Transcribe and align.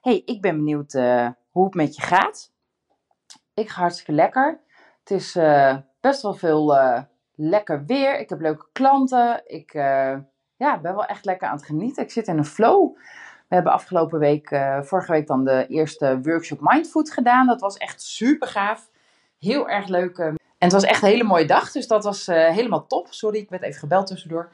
Hey, 0.00 0.22
ik 0.24 0.40
ben 0.40 0.56
benieuwd 0.56 0.94
uh, 0.94 1.28
hoe 1.50 1.64
het 1.64 1.74
met 1.74 1.96
je 1.96 2.02
gaat. 2.02 2.52
Ik 3.54 3.68
ga 3.68 3.80
hartstikke 3.80 4.12
lekker. 4.12 4.60
Het 4.98 5.10
is 5.10 5.36
uh, 5.36 5.76
best 6.00 6.22
wel 6.22 6.34
veel 6.34 6.76
uh, 6.76 7.00
lekker 7.34 7.84
weer. 7.84 8.18
Ik 8.18 8.28
heb 8.28 8.40
leuke 8.40 8.66
klanten. 8.72 9.42
Ik 9.46 9.72
ja, 10.56 10.78
ben 10.82 10.94
wel 10.94 11.04
echt 11.04 11.24
lekker 11.24 11.48
aan 11.48 11.56
het 11.56 11.64
genieten. 11.64 12.02
Ik 12.02 12.10
zit 12.10 12.26
in 12.26 12.38
een 12.38 12.44
flow. 12.44 12.96
We 13.48 13.54
hebben 13.54 13.72
afgelopen 13.72 14.18
week, 14.18 14.48
vorige 14.80 15.12
week 15.12 15.26
dan 15.26 15.44
de 15.44 15.66
eerste 15.66 16.20
workshop 16.22 16.58
Mindfood 16.60 17.10
gedaan. 17.10 17.46
Dat 17.46 17.60
was 17.60 17.76
echt 17.76 18.02
super 18.02 18.48
gaaf. 18.48 18.90
Heel 19.38 19.68
erg 19.68 19.86
leuk. 19.86 20.18
en 20.18 20.36
het 20.58 20.72
was 20.72 20.84
echt 20.84 21.02
een 21.02 21.08
hele 21.08 21.24
mooie 21.24 21.46
dag. 21.46 21.72
Dus 21.72 21.86
dat 21.86 22.04
was 22.04 22.26
helemaal 22.26 22.86
top. 22.86 23.06
Sorry, 23.10 23.38
ik 23.38 23.50
werd 23.50 23.62
even 23.62 23.80
gebeld 23.80 24.06
tussendoor. 24.06 24.50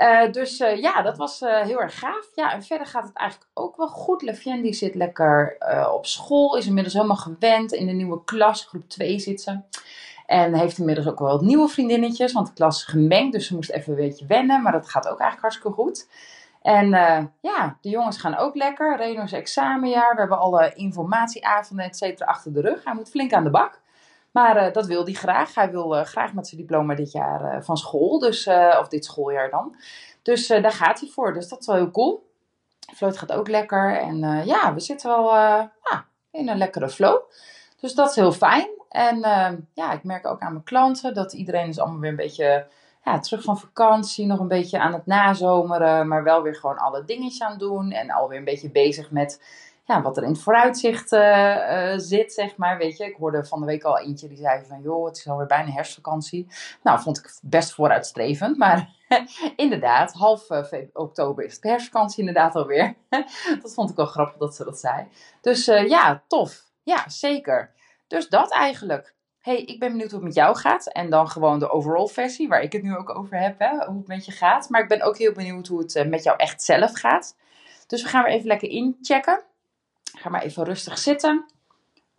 Uh, 0.00 0.32
dus 0.32 0.60
uh, 0.60 0.80
ja, 0.80 1.02
dat 1.02 1.16
was 1.16 1.42
uh, 1.42 1.60
heel 1.60 1.80
erg 1.80 1.98
gaaf. 1.98 2.28
Ja, 2.34 2.52
en 2.52 2.62
verder 2.62 2.86
gaat 2.86 3.06
het 3.06 3.16
eigenlijk 3.16 3.50
ook 3.54 3.76
wel 3.76 3.88
goed. 3.88 4.22
Lefien 4.22 4.62
die 4.62 4.72
zit 4.72 4.94
lekker 4.94 5.56
op 5.92 6.06
school, 6.06 6.56
is 6.56 6.66
inmiddels 6.66 6.94
helemaal 6.94 7.16
gewend. 7.16 7.72
In 7.72 7.86
de 7.86 7.92
nieuwe 7.92 8.24
klas, 8.24 8.64
groep 8.64 8.88
2 8.88 9.18
zit 9.18 9.40
ze. 9.40 9.60
En 10.26 10.54
heeft 10.54 10.78
inmiddels 10.78 11.06
ook 11.06 11.18
wel 11.18 11.28
wat 11.28 11.40
nieuwe 11.40 11.68
vriendinnetjes, 11.68 12.32
want 12.32 12.46
de 12.46 12.52
klas 12.52 12.76
is 12.76 12.84
gemengd. 12.84 13.32
Dus 13.32 13.46
ze 13.46 13.54
moest 13.54 13.70
even 13.70 13.92
een 13.92 13.98
beetje 13.98 14.26
wennen, 14.26 14.62
maar 14.62 14.72
dat 14.72 14.88
gaat 14.88 15.08
ook 15.08 15.20
eigenlijk 15.20 15.40
hartstikke 15.40 15.82
goed. 15.82 16.08
En 16.62 16.88
ja, 17.40 17.76
de 17.80 17.88
jongens 17.88 18.18
gaan 18.18 18.36
ook 18.36 18.54
lekker. 18.54 18.96
Reno 18.96 19.22
is 19.22 19.32
examenjaar. 19.32 20.14
We 20.14 20.20
hebben 20.20 20.38
alle 20.38 20.72
informatieavonden, 20.74 21.84
et 21.84 21.96
cetera, 21.96 22.30
achter 22.30 22.52
de 22.52 22.60
rug. 22.60 22.84
Hij 22.84 22.94
moet 22.94 23.10
flink 23.10 23.32
aan 23.32 23.44
de 23.44 23.50
bak. 23.50 23.80
Maar 24.30 24.66
uh, 24.66 24.72
dat 24.72 24.86
wil 24.86 25.04
hij 25.04 25.12
graag. 25.12 25.54
Hij 25.54 25.70
wil 25.70 25.96
uh, 25.96 26.04
graag 26.04 26.32
met 26.32 26.48
zijn 26.48 26.60
diploma 26.60 26.94
dit 26.94 27.12
jaar 27.12 27.54
uh, 27.54 27.62
van 27.62 27.76
school. 27.76 28.18
Dus, 28.18 28.46
of 28.80 28.88
dit 28.88 29.04
schooljaar 29.04 29.50
dan. 29.50 29.76
Dus 30.22 30.46
daar 30.46 30.72
gaat 30.72 31.00
hij 31.00 31.08
voor. 31.08 31.32
Dus 31.32 31.48
dat 31.48 31.60
is 31.60 31.66
wel 31.66 31.76
heel 31.76 31.90
cool. 31.90 32.28
Float 32.94 33.18
gaat 33.18 33.32
ook 33.32 33.48
lekker. 33.48 33.96
En 33.96 34.44
ja, 34.44 34.74
we 34.74 34.80
zitten 34.80 35.10
wel 35.10 35.34
ja, 35.34 36.04
in 36.30 36.48
een 36.48 36.58
lekkere 36.58 36.88
flow. 36.88 37.20
Dus 37.80 37.94
dat 37.94 38.08
is 38.08 38.16
heel 38.16 38.32
fijn. 38.32 38.68
En 38.88 39.18
ja, 39.74 39.92
ik 39.92 40.04
merk 40.04 40.26
ook 40.26 40.40
aan 40.40 40.52
mijn 40.52 40.64
klanten 40.64 41.14
dat 41.14 41.32
iedereen 41.32 41.68
is 41.68 41.78
allemaal 41.78 42.00
weer 42.00 42.10
een 42.10 42.16
beetje 42.16 42.66
ja, 43.04 43.18
terug 43.18 43.42
van 43.42 43.58
vakantie. 43.58 44.26
Nog 44.26 44.38
een 44.38 44.48
beetje 44.48 44.78
aan 44.78 44.92
het 44.92 45.06
nazomeren. 45.06 46.08
Maar 46.08 46.22
wel 46.22 46.42
weer 46.42 46.56
gewoon 46.56 46.78
alle 46.78 47.04
dingetjes 47.04 47.42
aan 47.42 47.58
doen. 47.58 47.90
En 47.90 48.10
alweer 48.10 48.38
een 48.38 48.44
beetje 48.44 48.70
bezig 48.70 49.10
met 49.10 49.40
ja, 49.84 50.02
wat 50.02 50.16
er 50.16 50.22
in 50.22 50.28
het 50.28 50.42
vooruitzicht 50.42 51.12
uh, 51.12 51.92
zit, 51.96 52.32
zeg 52.32 52.56
maar. 52.56 52.78
Weet 52.78 52.96
je, 52.96 53.04
ik 53.04 53.16
hoorde 53.16 53.44
van 53.44 53.60
de 53.60 53.66
week 53.66 53.82
al 53.82 53.98
eentje 53.98 54.28
die 54.28 54.36
zei 54.36 54.64
van, 54.68 54.80
joh, 54.82 55.06
het 55.06 55.16
is 55.16 55.28
alweer 55.28 55.46
bijna 55.46 55.70
herfstvakantie. 55.70 56.46
Nou, 56.82 57.00
vond 57.00 57.18
ik 57.18 57.30
best 57.42 57.72
vooruitstrevend, 57.72 58.58
maar 58.58 58.88
inderdaad, 59.56 60.12
half 60.12 60.50
uh, 60.50 60.64
oktober 60.92 61.44
is 61.44 61.54
het 61.54 61.62
herfstvakantie 61.62 62.18
inderdaad 62.18 62.54
alweer. 62.54 62.94
dat 63.62 63.74
vond 63.74 63.90
ik 63.90 63.96
wel 63.96 64.06
grappig 64.06 64.36
dat 64.36 64.54
ze 64.54 64.64
dat 64.64 64.78
zei. 64.78 65.06
Dus 65.40 65.64
ja, 65.64 66.22
tof. 66.26 66.62
Ja, 66.82 67.08
zeker. 67.08 67.72
Dus 68.06 68.28
dat 68.28 68.52
eigenlijk. 68.52 69.14
hey, 69.40 69.62
ik 69.62 69.78
ben 69.78 69.90
benieuwd 69.90 70.10
hoe 70.10 70.18
het 70.18 70.28
met 70.28 70.36
jou 70.36 70.56
gaat. 70.56 70.92
En 70.92 71.10
dan 71.10 71.28
gewoon 71.28 71.58
de 71.58 71.70
overall 71.70 72.06
versie, 72.06 72.48
waar 72.48 72.62
ik 72.62 72.72
het 72.72 72.82
nu 72.82 72.96
ook 72.96 73.18
over 73.18 73.40
heb, 73.40 73.58
hè, 73.58 73.84
hoe 73.84 73.98
het 73.98 74.06
met 74.06 74.24
je 74.24 74.32
gaat. 74.32 74.68
Maar 74.68 74.82
ik 74.82 74.88
ben 74.88 75.02
ook 75.02 75.18
heel 75.18 75.32
benieuwd 75.32 75.66
hoe 75.66 75.80
het 75.80 76.08
met 76.08 76.22
jou 76.22 76.36
echt 76.36 76.62
zelf 76.62 76.92
gaat. 76.92 77.36
Dus 77.86 78.02
we 78.02 78.08
gaan 78.08 78.24
weer 78.24 78.32
even 78.32 78.46
lekker 78.46 78.68
inchecken. 78.68 79.42
Ga 80.12 80.28
maar 80.28 80.42
even 80.42 80.64
rustig 80.64 80.98
zitten. 80.98 81.46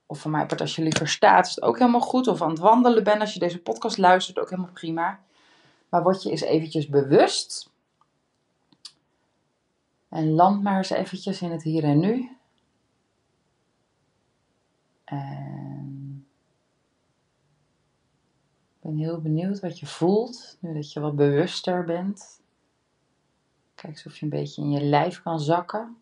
Of 0.05 0.19
van 0.19 0.31
mij 0.31 0.47
als 0.47 0.75
je 0.75 0.81
liever 0.81 1.07
staat, 1.07 1.47
is 1.47 1.55
het 1.55 1.63
ook 1.63 1.79
helemaal 1.79 2.01
goed. 2.01 2.27
Of 2.27 2.41
aan 2.41 2.49
het 2.49 2.59
wandelen 2.59 3.03
bent 3.03 3.21
als 3.21 3.33
je 3.33 3.39
deze 3.39 3.61
podcast 3.61 3.97
luistert, 3.97 4.39
ook 4.39 4.49
helemaal 4.49 4.71
prima. 4.71 5.19
Maar 5.89 6.03
word 6.03 6.23
je 6.23 6.29
eens 6.29 6.41
eventjes 6.41 6.87
bewust. 6.87 7.69
En 10.09 10.31
land 10.31 10.63
maar 10.63 10.77
eens 10.77 10.89
eventjes 10.89 11.41
in 11.41 11.51
het 11.51 11.63
hier 11.63 11.83
en 11.83 11.99
nu. 11.99 12.29
En 15.03 16.25
ik 18.75 18.81
ben 18.81 18.97
heel 18.97 19.21
benieuwd 19.21 19.59
wat 19.59 19.79
je 19.79 19.85
voelt 19.85 20.57
nu 20.59 20.73
dat 20.73 20.93
je 20.93 20.99
wat 20.99 21.15
bewuster 21.15 21.83
bent. 21.83 22.41
Kijk 23.75 24.03
of 24.05 24.17
je 24.17 24.23
een 24.23 24.29
beetje 24.29 24.61
in 24.61 24.71
je 24.71 24.81
lijf 24.81 25.21
kan 25.21 25.39
zakken. 25.39 26.00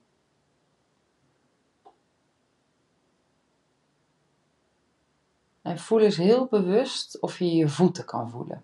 En 5.62 5.80
voel 5.80 6.00
eens 6.00 6.18
heel 6.18 6.46
bewust 6.46 7.20
of 7.20 7.40
je 7.40 7.56
je 7.56 7.70
voeten 7.70 8.06
kan 8.06 8.30
voelen. 8.30 8.64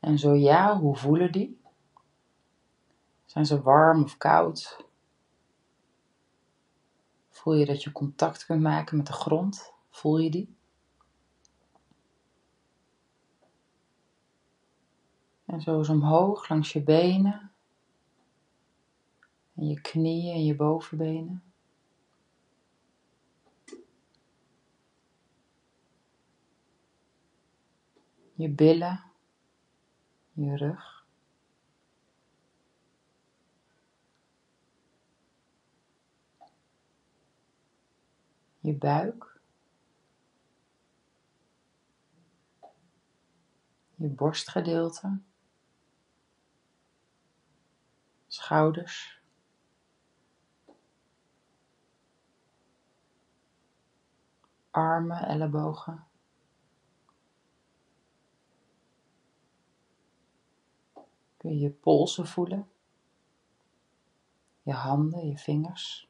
En 0.00 0.18
zo 0.18 0.34
ja, 0.34 0.78
hoe 0.78 0.96
voelen 0.96 1.32
die? 1.32 1.60
Zijn 3.24 3.46
ze 3.46 3.62
warm 3.62 4.02
of 4.02 4.16
koud? 4.16 4.84
Voel 7.28 7.54
je 7.54 7.66
dat 7.66 7.82
je 7.82 7.92
contact 7.92 8.46
kunt 8.46 8.62
maken 8.62 8.96
met 8.96 9.06
de 9.06 9.12
grond? 9.12 9.72
Voel 9.90 10.18
je 10.18 10.30
die? 10.30 10.56
En 15.44 15.60
zo 15.60 15.78
eens 15.78 15.88
omhoog 15.88 16.48
langs 16.48 16.72
je 16.72 16.82
benen. 16.82 17.50
En 19.54 19.68
je 19.68 19.80
knieën 19.80 20.34
en 20.34 20.44
je 20.44 20.56
bovenbenen. 20.56 21.45
Je 28.36 28.48
billen, 28.48 29.02
je 30.32 30.56
rug. 30.56 31.04
Je 38.60 38.74
buik, 38.74 39.40
je 43.94 44.08
borstgedeelte, 44.08 45.20
schouders. 48.26 49.20
Armen, 54.70 55.22
ellebogen. 55.28 56.06
Je 61.46 61.58
je 61.58 61.70
polsen 61.70 62.26
voelen, 62.26 62.68
je 64.62 64.72
handen, 64.72 65.28
je 65.28 65.36
vingers. 65.36 66.08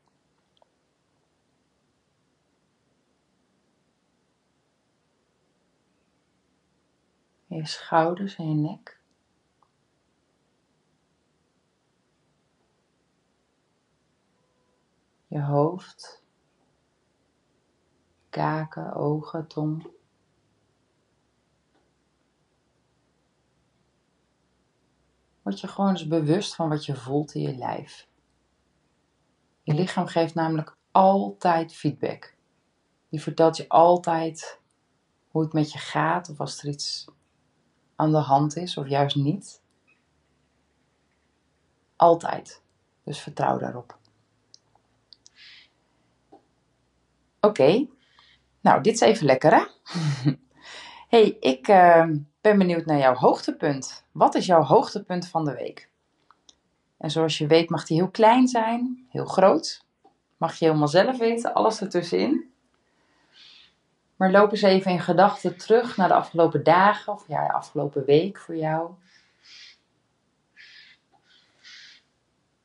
Je 7.47 7.66
schouders 7.66 8.36
en 8.36 8.48
je 8.48 8.54
nek. 8.54 9.00
Je 15.27 15.42
hoofd, 15.42 16.24
kaken, 18.30 18.94
ogen, 18.94 19.47
tong. 19.47 19.96
Word 25.47 25.60
je 25.60 25.69
gewoon 25.69 25.91
eens 25.91 26.07
bewust 26.07 26.54
van 26.54 26.69
wat 26.69 26.84
je 26.84 26.97
voelt 26.97 27.34
in 27.34 27.41
je 27.41 27.57
lijf. 27.57 28.09
Je 29.63 29.75
lichaam 29.75 30.07
geeft 30.07 30.34
namelijk 30.34 30.77
altijd 30.91 31.75
feedback. 31.75 32.34
Die 33.09 33.22
vertelt 33.22 33.57
je 33.57 33.69
altijd 33.69 34.60
hoe 35.28 35.43
het 35.43 35.53
met 35.53 35.72
je 35.72 35.78
gaat 35.78 36.28
of 36.28 36.41
als 36.41 36.63
er 36.63 36.69
iets 36.69 37.04
aan 37.97 38.10
de 38.10 38.19
hand 38.19 38.57
is 38.57 38.77
of 38.77 38.89
juist 38.89 39.16
niet. 39.16 39.63
Altijd. 41.97 42.63
Dus 43.03 43.19
vertrouw 43.19 43.59
daarop. 43.59 43.98
Oké, 47.41 47.87
nou 48.60 48.83
dit 48.83 48.95
is 48.95 49.01
even 49.01 49.27
lekker 49.27 49.54
hè. 49.54 49.65
hey, 51.16 51.37
ik 51.41 51.69
uh, 51.69 52.10
ben 52.47 52.59
benieuwd 52.59 52.87
naar 52.87 52.98
jouw 52.98 53.15
hoogtepunt. 53.15 54.04
Wat 54.13 54.34
is 54.34 54.47
jouw 54.47 54.63
hoogtepunt 54.63 55.28
van 55.28 55.45
de 55.45 55.54
week? 55.54 55.91
En 56.98 57.10
zoals 57.10 57.39
je 57.39 57.47
weet 57.47 57.71
mag 57.71 57.84
die 57.84 57.97
heel 57.97 58.10
klein 58.10 58.48
zijn, 58.48 59.07
heel 59.10 59.25
groot. 59.25 59.84
Mag 60.37 60.54
je 60.54 60.65
helemaal 60.65 60.89
zelf 60.89 61.19
weten, 61.19 61.54
alles 61.54 61.81
ertussenin. 61.81 62.53
Maar 64.16 64.31
loop 64.31 64.51
eens 64.51 64.63
even 64.63 64.91
in 64.91 65.01
gedachten 65.01 65.57
terug 65.57 65.97
naar 65.97 66.09
de 66.09 66.15
afgelopen 66.15 66.65
dagen 66.65 67.13
of 67.13 67.28
ja, 67.28 67.47
de 67.47 67.53
afgelopen 67.53 68.04
week 68.04 68.39
voor 68.39 68.57
jou. 68.57 68.91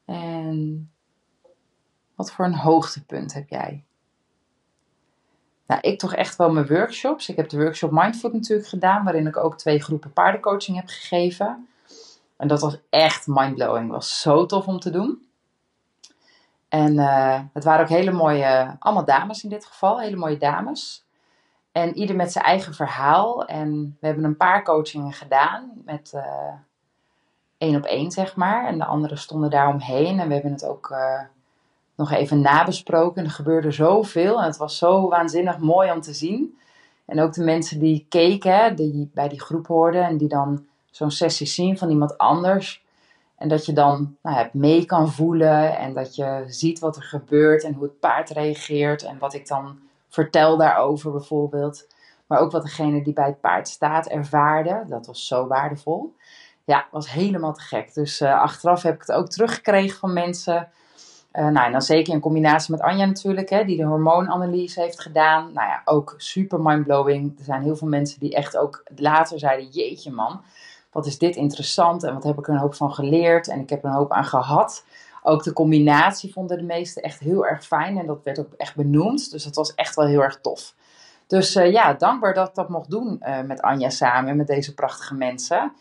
En 0.06 0.92
wat 2.16 2.32
voor 2.32 2.46
een 2.46 2.56
hoogtepunt 2.56 3.34
heb 3.34 3.50
jij? 3.50 3.84
Nou, 5.72 5.84
ik 5.84 6.00
toch 6.00 6.16
echt 6.16 6.36
wel 6.36 6.52
mijn 6.52 6.68
workshops. 6.68 7.30
Ik 7.30 7.36
heb 7.36 7.50
de 7.50 7.58
workshop 7.58 7.92
Mindfood 7.92 8.34
natuurlijk 8.34 8.68
gedaan, 8.68 9.04
waarin 9.04 9.28
ik 9.28 9.38
ook 9.38 9.58
twee 9.58 9.82
groepen 9.82 10.14
paardencoaching 10.14 10.78
heb 10.78 10.88
gegeven. 10.88 11.68
En 12.38 12.48
dat 12.48 12.62
was 12.62 12.78
echt 12.90 13.28
mindblowing. 13.28 13.92
Was 13.92 14.22
zo 14.22 14.46
tof 14.46 14.68
om 14.68 14.80
te 14.80 14.90
doen. 14.90 15.28
En 16.70 16.94
uh, 16.94 17.40
het 17.54 17.64
waren 17.64 17.82
ook 17.82 17.90
hele 17.90 18.12
mooie, 18.12 18.76
allemaal 18.80 19.06
dames 19.06 19.44
in 19.44 19.50
dit 19.50 19.66
geval, 19.66 20.00
hele 20.00 20.16
mooie 20.16 20.38
dames. 20.38 21.06
En 21.72 21.98
ieder 21.98 22.16
met 22.16 22.32
zijn 22.32 22.46
eigen 22.46 22.74
verhaal. 22.74 23.46
En 23.46 23.98
we 24.00 24.06
hebben 24.06 24.26
een 24.26 24.38
paar 24.38 24.64
coachingen 24.64 25.14
gedaan 25.14 25.72
met 25.86 26.12
uh, 26.16 26.54
één 27.58 27.76
op 27.76 27.84
één, 27.84 28.12
zeg 28.12 28.36
maar. 28.36 28.68
En 28.68 28.78
de 28.78 28.86
anderen 28.86 29.18
stonden 29.18 29.50
daar 29.50 29.68
omheen. 29.68 30.20
En 30.20 30.28
we 30.28 30.34
hebben 30.34 30.52
het 30.52 30.66
ook 30.66 30.90
uh, 30.90 31.22
nog 32.02 32.12
even 32.12 32.42
nabesproken. 32.42 33.24
Er 33.24 33.32
gebeurde 33.32 33.72
zoveel 33.72 34.40
en 34.40 34.46
het 34.46 34.58
was 34.58 34.78
zo 34.78 35.10
waanzinnig 35.10 35.58
mooi 35.58 35.92
om 35.92 36.02
te 36.02 36.14
zien. 36.14 36.58
En 37.06 37.22
ook 37.22 37.34
de 37.34 37.44
mensen 37.44 37.80
die 37.80 38.06
keken, 38.10 38.76
die 38.76 39.10
bij 39.14 39.30
die 39.30 39.42
groep 39.42 39.68
hoorden 39.68 40.04
en 40.04 40.18
die 40.18 40.28
dan 40.28 40.66
zo'n 40.92 41.12
sessie 41.12 41.48
zien 41.48 41.78
van 41.78 41.90
iemand 41.90 42.18
anders. 42.18 42.84
En 43.38 43.48
dat 43.48 43.66
je 43.66 43.74
dan 43.74 44.16
nou 44.22 44.50
mee 44.54 44.86
kan 44.86 45.12
voelen 45.12 45.78
en 45.78 45.94
dat 45.94 46.16
je 46.16 46.44
ziet 46.48 46.80
wat 46.80 46.96
er 46.96 47.04
gebeurt 47.04 47.64
en 47.64 47.74
hoe 47.74 47.84
het 47.84 48.00
paard 48.00 48.30
reageert 48.30 49.04
en 49.04 49.18
wat 49.18 49.34
ik 49.34 49.48
dan 49.48 49.80
vertel 50.10 50.58
daarover 50.58 51.12
bijvoorbeeld. 51.12 51.88
Maar 52.28 52.40
ook 52.40 52.52
wat 52.52 52.64
degene 52.64 53.04
die 53.04 53.14
bij 53.14 53.26
het 53.26 53.42
paard 53.42 53.68
staat 53.68 54.08
ervaarde. 54.08 54.84
Dat 54.88 55.06
was 55.06 55.28
zo 55.28 55.48
waardevol. 55.48 56.16
Ja, 56.64 56.88
was 56.92 57.12
helemaal 57.12 57.54
te 57.54 57.62
gek. 57.62 57.94
Dus 57.94 58.22
uh, 58.22 58.42
achteraf 58.42 58.82
heb 58.82 58.94
ik 58.94 59.02
het 59.02 59.12
ook 59.12 59.30
teruggekregen 59.30 60.00
van 60.00 60.14
mensen. 60.14 60.70
Uh, 61.34 61.48
nou, 61.48 61.66
en 61.66 61.72
dan 61.72 61.82
zeker 61.82 62.14
in 62.14 62.20
combinatie 62.20 62.72
met 62.72 62.82
Anja 62.82 63.06
natuurlijk, 63.06 63.50
hè, 63.50 63.66
die 63.66 63.78
de 63.78 63.84
hormoonanalyse 63.84 64.82
heeft 64.82 65.02
gedaan. 65.02 65.54
Nou 65.54 65.68
ja, 65.68 65.82
ook 65.86 66.14
super 66.18 66.60
mindblowing. 66.60 67.40
Er 67.40 67.44
zijn 67.44 67.62
heel 67.62 67.76
veel 67.76 67.88
mensen 67.88 68.20
die 68.20 68.36
echt 68.36 68.58
ook 68.58 68.84
later 68.96 69.40
zeiden, 69.40 69.68
jeetje 69.68 70.12
man, 70.12 70.42
wat 70.92 71.06
is 71.06 71.18
dit 71.18 71.36
interessant 71.36 72.04
en 72.04 72.14
wat 72.14 72.24
heb 72.24 72.38
ik 72.38 72.48
er 72.48 72.54
een 72.54 72.60
hoop 72.60 72.76
van 72.76 72.94
geleerd 72.94 73.48
en 73.48 73.60
ik 73.60 73.70
heb 73.70 73.84
er 73.84 73.90
een 73.90 73.96
hoop 73.96 74.12
aan 74.12 74.26
gehad. 74.26 74.86
Ook 75.24 75.44
de 75.44 75.54
combinatie 75.54 76.34
vonden 76.34 76.58
de 76.58 76.64
meesten 76.64 77.04
echt 77.04 77.20
heel 77.20 77.46
erg 77.46 77.66
fijn 77.66 77.98
en 77.98 78.06
dat 78.06 78.24
werd 78.24 78.40
ook 78.40 78.54
echt 78.58 78.76
benoemd. 78.76 79.32
Dus 79.32 79.44
dat 79.44 79.56
was 79.56 79.76
echt 79.76 79.96
wel 79.96 80.06
heel 80.06 80.22
erg 80.24 80.42
tof. 80.42 80.76
Dus 81.28 81.56
uh, 81.56 81.72
ja, 81.72 81.94
dankbaar 81.94 82.34
dat 82.34 82.48
ik 82.48 82.56
dat 82.56 82.70
mocht 82.70 82.90
doen 82.90 83.22
uh, 83.22 83.42
met 83.42 83.62
Anja 83.62 83.90
samen 83.90 84.30
en 84.30 84.38
met 84.38 84.48
deze 84.48 84.74
prachtige 84.74 85.16
mensen. 85.16 85.74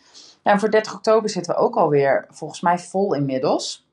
Ja, 0.43 0.51
en 0.51 0.59
voor 0.59 0.71
30 0.71 0.93
oktober 0.93 1.29
zitten 1.29 1.55
we 1.55 1.59
ook 1.59 1.75
alweer 1.75 2.25
volgens 2.29 2.61
mij 2.61 2.79
vol 2.79 3.13
inmiddels. 3.13 3.85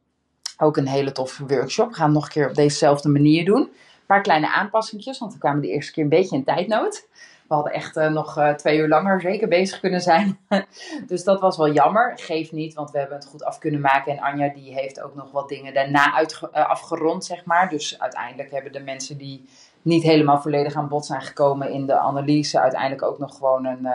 Ook 0.61 0.77
een 0.77 0.89
hele 0.89 1.13
toffe 1.13 1.47
workshop. 1.47 1.89
We 1.89 1.95
gaan 1.95 2.05
het 2.05 2.15
nog 2.15 2.25
een 2.25 2.31
keer 2.31 2.49
op 2.49 2.55
dezezelfde 2.55 3.09
manier 3.09 3.45
doen. 3.45 3.61
Een 3.61 4.07
paar 4.07 4.23
kleine 4.23 4.53
aanpassingjes, 4.53 5.19
want 5.19 5.33
we 5.33 5.39
kwamen 5.39 5.61
de 5.61 5.69
eerste 5.69 5.93
keer 5.93 6.03
een 6.03 6.09
beetje 6.09 6.37
in 6.37 6.45
tijdnood. 6.45 7.07
We 7.49 7.55
hadden 7.55 7.73
echt 7.73 7.97
uh, 7.97 8.11
nog 8.11 8.39
uh, 8.39 8.51
twee 8.51 8.79
uur 8.79 8.89
langer 8.89 9.21
zeker 9.21 9.49
bezig 9.49 9.81
kunnen 9.81 10.01
zijn. 10.01 10.39
dus 11.09 11.25
dat 11.25 11.41
was 11.41 11.57
wel 11.57 11.73
jammer. 11.73 12.13
Geeft 12.17 12.53
niet, 12.53 12.75
want 12.75 12.91
we 12.91 12.99
hebben 12.99 13.17
het 13.17 13.27
goed 13.27 13.45
af 13.45 13.59
kunnen 13.59 13.81
maken. 13.81 14.13
En 14.13 14.23
Anja 14.23 14.49
die 14.49 14.75
heeft 14.75 15.01
ook 15.01 15.15
nog 15.15 15.31
wat 15.31 15.49
dingen 15.49 15.75
daarna 15.75 16.15
uit, 16.15 16.41
uh, 16.43 16.69
afgerond, 16.69 17.25
zeg 17.25 17.45
maar. 17.45 17.69
Dus 17.69 18.01
uiteindelijk 18.01 18.51
hebben 18.51 18.73
de 18.73 18.81
mensen 18.81 19.19
die 19.19 19.49
niet 19.83 20.03
helemaal 20.03 20.41
volledig 20.41 20.75
aan 20.75 20.89
bod 20.89 21.07
zijn 21.07 21.23
gekomen 21.23 21.71
in 21.71 21.87
de 21.87 21.99
analyse... 21.99 22.61
uiteindelijk 22.61 23.03
ook 23.03 23.19
nog 23.19 23.37
gewoon 23.37 23.65
een 23.65 23.89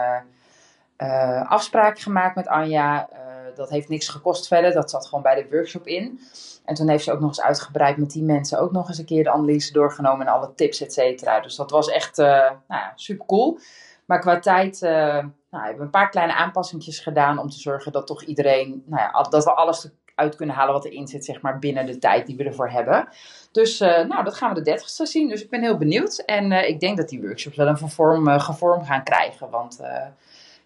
afspraak 1.48 1.98
gemaakt 1.98 2.34
met 2.34 2.48
Anja. 2.48 3.08
Dat 3.56 3.70
heeft 3.70 3.88
niks 3.88 4.08
gekost 4.08 4.46
verder. 4.46 4.72
Dat 4.72 4.90
zat 4.90 5.06
gewoon 5.06 5.22
bij 5.22 5.34
de 5.34 5.46
workshop 5.50 5.86
in. 5.86 6.20
En 6.64 6.74
toen 6.74 6.88
heeft 6.88 7.04
ze 7.04 7.12
ook 7.12 7.20
nog 7.20 7.28
eens 7.28 7.40
uitgebreid 7.40 7.96
met 7.96 8.10
die 8.10 8.22
mensen 8.22 8.58
ook 8.58 8.72
nog 8.72 8.88
eens 8.88 8.98
een 8.98 9.04
keer 9.04 9.24
de 9.24 9.30
analyse 9.30 9.72
doorgenomen 9.72 10.26
en 10.26 10.32
alle 10.32 10.54
tips, 10.54 10.80
et 10.80 10.92
cetera. 10.92 11.40
Dus 11.40 11.56
dat 11.56 11.70
was 11.70 11.88
echt 11.88 12.18
uh, 12.18 12.26
nou 12.26 12.54
ja, 12.68 12.92
super 12.94 13.26
cool. 13.26 13.58
Maar 14.04 14.20
qua 14.20 14.38
tijd 14.38 14.82
uh, 14.82 14.90
nou, 14.90 15.28
hebben 15.50 15.76
we 15.76 15.82
een 15.82 15.90
paar 15.90 16.10
kleine 16.10 16.34
aanpassingjes 16.34 16.98
gedaan 16.98 17.38
om 17.38 17.50
te 17.50 17.58
zorgen 17.58 17.92
dat 17.92 18.06
toch 18.06 18.22
iedereen, 18.22 18.82
nou 18.86 19.02
ja, 19.02 19.22
dat 19.22 19.44
we 19.44 19.54
alles 19.54 19.90
uit 20.14 20.36
kunnen 20.36 20.54
halen 20.54 20.74
wat 20.74 20.84
erin 20.84 21.08
zit, 21.08 21.24
zeg 21.24 21.40
maar, 21.40 21.58
binnen 21.58 21.86
de 21.86 21.98
tijd 21.98 22.26
die 22.26 22.36
we 22.36 22.44
ervoor 22.44 22.70
hebben. 22.70 23.08
Dus 23.52 23.80
uh, 23.80 23.88
nou, 24.04 24.24
dat 24.24 24.34
gaan 24.34 24.54
we 24.54 24.62
de 24.62 24.78
30ste 24.78 25.02
zien. 25.02 25.28
Dus 25.28 25.42
ik 25.42 25.50
ben 25.50 25.62
heel 25.62 25.76
benieuwd. 25.76 26.18
En 26.18 26.52
ik 26.52 26.80
denk 26.80 26.96
dat 26.96 27.08
die 27.08 27.20
workshops 27.20 27.56
wel 27.56 27.66
een 27.66 27.78
vorm, 27.78 28.28
gevorm 28.28 28.84
gaan 28.84 29.04
krijgen. 29.04 29.50
Want 29.50 29.80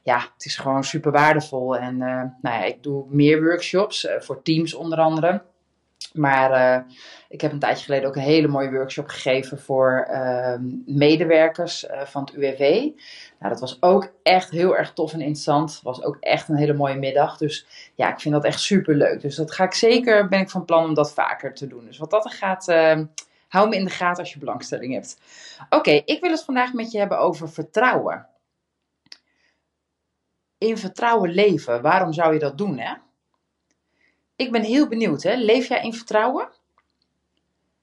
ja, 0.09 0.19
het 0.35 0.45
is 0.45 0.57
gewoon 0.57 0.85
super 0.85 1.13
waardevol. 1.13 1.77
En 1.77 1.97
nou 1.97 2.31
ja, 2.43 2.65
ik 2.65 2.83
doe 2.83 3.05
meer 3.09 3.43
workshops 3.43 4.09
voor 4.19 4.43
teams 4.43 4.75
onder 4.75 4.99
andere. 4.99 5.43
Maar 6.13 6.51
uh, 6.51 6.95
ik 7.29 7.41
heb 7.41 7.53
een 7.53 7.59
tijdje 7.59 7.85
geleden 7.85 8.09
ook 8.09 8.17
een 8.17 8.23
hele 8.23 8.49
mooie 8.49 8.71
workshop 8.71 9.09
gegeven 9.09 9.61
voor 9.61 10.09
uh, 10.11 10.55
medewerkers 10.87 11.87
van 12.05 12.25
het 12.25 12.35
UWV. 12.35 12.69
Nou, 13.39 13.53
dat 13.53 13.61
was 13.61 13.83
ook 13.83 14.13
echt 14.23 14.51
heel 14.51 14.77
erg 14.77 14.93
tof 14.93 15.13
en 15.13 15.21
interessant. 15.21 15.81
Was 15.83 16.03
ook 16.03 16.17
echt 16.21 16.49
een 16.49 16.57
hele 16.57 16.73
mooie 16.73 16.99
middag. 16.99 17.37
Dus 17.37 17.67
ja, 17.95 18.13
ik 18.13 18.21
vind 18.21 18.35
dat 18.35 18.45
echt 18.45 18.61
super 18.61 18.95
leuk. 18.95 19.21
Dus 19.21 19.37
dat 19.37 19.53
ga 19.53 19.65
ik 19.65 19.75
zeker, 19.75 20.29
ben 20.29 20.41
ik 20.41 20.51
van 20.51 20.65
plan 20.65 20.85
om 20.85 20.95
dat 20.95 21.13
vaker 21.13 21.55
te 21.55 21.67
doen. 21.67 21.85
Dus 21.85 21.99
wat 21.99 22.11
dat 22.11 22.25
er 22.25 22.31
gaat, 22.31 22.69
ehm, 22.69 23.05
hou 23.49 23.69
me 23.69 23.77
in 23.77 23.85
de 23.85 23.91
gaten 23.91 24.23
als 24.23 24.33
je 24.33 24.39
belangstelling 24.39 24.93
hebt. 24.93 25.21
Oké, 25.71 25.91
ik 25.91 26.21
wil 26.21 26.31
het 26.31 26.45
vandaag 26.45 26.73
met 26.73 26.91
je 26.91 26.99
hebben 26.99 27.19
over 27.19 27.51
vertrouwen. 27.51 28.27
In 30.59 30.79
vertrouwen 30.79 31.31
leven, 31.31 31.83
waarom 31.83 32.13
zou 32.13 32.33
je 32.33 32.39
dat 32.39 32.59
doen 32.59 32.79
hè? 32.79 32.95
Ik 34.37 34.53
ben 34.53 34.63
heel 34.63 34.89
benieuwd, 34.89 35.23
hè? 35.23 35.35
leef 35.35 35.69
jij 35.69 35.83
in 35.83 35.95
vertrouwen? 35.95 36.49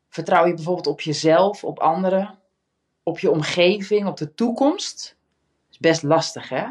Vertrouw 0.10 0.46
je 0.46 0.54
bijvoorbeeld 0.54 0.88
op 0.88 1.02
jezelf, 1.02 1.64
op 1.64 1.80
anderen, 1.80 2.40
op 3.04 3.20
je 3.20 3.32
omgeving, 3.32 4.08
op 4.08 4.18
de 4.18 4.34
toekomst? 4.34 5.18
Dat 5.66 5.72
is 5.72 5.78
best 5.78 6.04
lastig, 6.04 6.50
hè? 6.50 6.66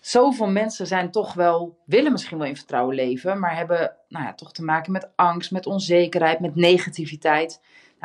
Zoveel 0.00 0.46
mensen 0.46 0.86
zijn 0.86 1.10
toch 1.10 1.34
wel, 1.34 1.78
willen 1.84 2.12
misschien 2.12 2.38
wel 2.38 2.46
in 2.46 2.56
vertrouwen 2.56 2.94
leven, 2.94 3.38
maar 3.38 3.56
hebben 3.56 3.96
nou 4.08 4.24
ja, 4.24 4.34
toch 4.34 4.52
te 4.52 4.64
maken 4.64 4.92
met 4.92 5.10
angst, 5.16 5.50
met 5.50 5.66
onzekerheid, 5.66 6.40
met 6.40 6.54
negativiteit. 6.54 7.60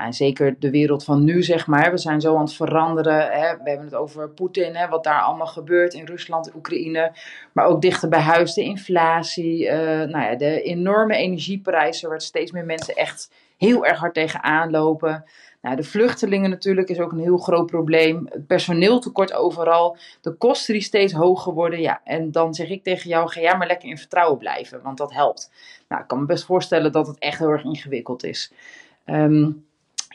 En 0.06 0.14
zeker 0.14 0.56
de 0.60 0.70
wereld 0.70 1.04
van 1.04 1.24
nu, 1.24 1.44
zeg 1.44 1.68
maar. 1.68 1.92
We 1.92 1.98
zijn 1.98 2.22
zo 2.22 2.36
aan 2.36 2.44
het 2.44 2.54
veranderen. 2.54 3.32
Hè. 3.32 3.58
We 3.58 3.70
hebben 3.70 3.86
het 3.86 3.96
over 3.96 4.30
Poetin, 4.30 4.76
hè, 4.76 4.88
wat 4.88 5.04
daar 5.04 5.22
allemaal 5.22 5.48
gebeurt 5.48 5.94
in 5.94 6.06
Rusland, 6.06 6.56
Oekraïne. 6.56 7.12
Maar 7.52 7.66
ook 7.66 7.82
dichter 7.82 8.10
bij 8.10 8.20
huis, 8.20 8.54
de 8.54 8.64
inflatie, 8.64 9.66
uh, 9.66 9.72
nou 9.86 10.20
ja, 10.24 10.36
de 10.36 10.62
enorme 10.62 11.16
energieprijzen, 11.16 12.10
waar 12.10 12.22
steeds 12.22 12.52
meer 12.52 12.66
mensen 12.66 12.96
echt 12.96 13.32
heel 13.58 13.86
erg 13.86 14.00
hard 14.00 14.14
tegenaan 14.14 14.72
lopen. 14.72 15.26
Nou, 15.62 15.76
de 15.76 15.84
vluchtelingen 15.84 16.50
natuurlijk 16.50 16.90
is 16.90 17.00
ook 17.00 17.12
een 17.12 17.20
heel 17.20 17.38
groot 17.38 17.66
probleem. 17.66 18.28
Het 18.30 18.48
personeeltekort 18.48 19.34
overal. 19.34 19.98
De 20.22 20.32
kosten 20.32 20.74
die 20.74 20.84
steeds 20.84 21.14
hoger 21.14 21.54
worden. 21.54 21.82
Ja, 21.82 22.02
en 22.04 22.32
dan 22.32 22.54
zeg 22.54 22.70
ik 22.70 22.84
tegen 22.84 23.10
jou, 23.10 23.30
ga 23.30 23.42
jij 23.42 23.58
maar 23.58 23.68
lekker 23.68 23.90
in 23.90 23.98
vertrouwen 23.98 24.38
blijven, 24.38 24.82
want 24.82 24.98
dat 24.98 25.14
helpt. 25.14 25.52
Nou, 25.88 26.02
ik 26.02 26.08
kan 26.08 26.20
me 26.20 26.26
best 26.26 26.46
voorstellen 26.46 26.92
dat 26.92 27.08
het 27.08 27.20
echt 27.20 27.40
heel 27.40 27.50
erg 27.50 27.64
ingewikkeld 27.64 28.24
is. 28.24 28.52
Um, 29.06 29.66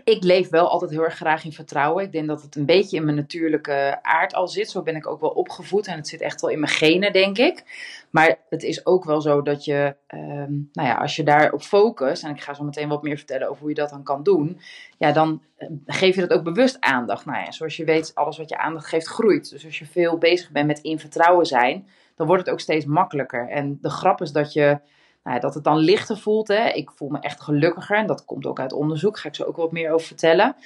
ik 0.04 0.22
leef 0.22 0.48
wel 0.48 0.68
altijd 0.68 0.90
heel 0.90 1.04
erg 1.04 1.14
graag 1.14 1.44
in 1.44 1.52
vertrouwen. 1.52 2.04
Ik 2.04 2.12
denk 2.12 2.26
dat 2.26 2.42
het 2.42 2.56
een 2.56 2.66
beetje 2.66 2.96
in 2.96 3.04
mijn 3.04 3.16
natuurlijke 3.16 3.98
aard 4.02 4.34
al 4.34 4.48
zit. 4.48 4.70
Zo 4.70 4.82
ben 4.82 4.96
ik 4.96 5.06
ook 5.06 5.20
wel 5.20 5.30
opgevoed 5.30 5.86
en 5.86 5.96
het 5.96 6.08
zit 6.08 6.20
echt 6.20 6.40
wel 6.40 6.50
in 6.50 6.60
mijn 6.60 6.72
genen, 6.72 7.12
denk 7.12 7.38
ik. 7.38 7.64
Maar 8.10 8.38
het 8.48 8.62
is 8.62 8.86
ook 8.86 9.04
wel 9.04 9.20
zo 9.20 9.42
dat 9.42 9.64
je, 9.64 9.96
um, 10.14 10.70
nou 10.72 10.88
ja, 10.88 10.94
als 10.94 11.16
je 11.16 11.22
daarop 11.22 11.62
focust, 11.62 12.24
en 12.24 12.30
ik 12.30 12.40
ga 12.40 12.54
zo 12.54 12.64
meteen 12.64 12.88
wat 12.88 13.02
meer 13.02 13.16
vertellen 13.16 13.48
over 13.48 13.60
hoe 13.60 13.68
je 13.68 13.74
dat 13.74 13.90
dan 13.90 14.02
kan 14.02 14.22
doen, 14.22 14.60
ja, 14.98 15.12
dan 15.12 15.42
uh, 15.58 15.68
geef 15.86 16.14
je 16.14 16.20
dat 16.20 16.38
ook 16.38 16.44
bewust 16.44 16.80
aandacht. 16.80 17.24
Nou 17.24 17.38
ja, 17.38 17.52
zoals 17.52 17.76
je 17.76 17.84
weet, 17.84 18.14
alles 18.14 18.38
wat 18.38 18.48
je 18.48 18.58
aandacht 18.58 18.86
geeft 18.86 19.06
groeit. 19.06 19.50
Dus 19.50 19.64
als 19.64 19.78
je 19.78 19.86
veel 19.86 20.18
bezig 20.18 20.50
bent 20.50 20.66
met 20.66 20.78
in 20.78 20.98
vertrouwen 20.98 21.46
zijn, 21.46 21.86
dan 22.16 22.26
wordt 22.26 22.44
het 22.44 22.52
ook 22.52 22.60
steeds 22.60 22.84
makkelijker. 22.84 23.48
En 23.48 23.78
de 23.80 23.90
grap 23.90 24.20
is 24.20 24.32
dat 24.32 24.52
je 24.52 24.80
nou, 25.24 25.40
dat 25.40 25.54
het 25.54 25.64
dan 25.64 25.76
lichter 25.76 26.18
voelt. 26.18 26.48
Hè. 26.48 26.68
Ik 26.68 26.90
voel 26.90 27.08
me 27.08 27.18
echt 27.18 27.40
gelukkiger 27.40 27.96
en 27.96 28.06
dat 28.06 28.24
komt 28.24 28.46
ook 28.46 28.60
uit 28.60 28.72
onderzoek. 28.72 29.12
Daar 29.12 29.22
ga 29.22 29.28
ik 29.28 29.34
zo 29.34 29.44
ook 29.44 29.56
wat 29.56 29.72
meer 29.72 29.92
over 29.92 30.06
vertellen. 30.06 30.56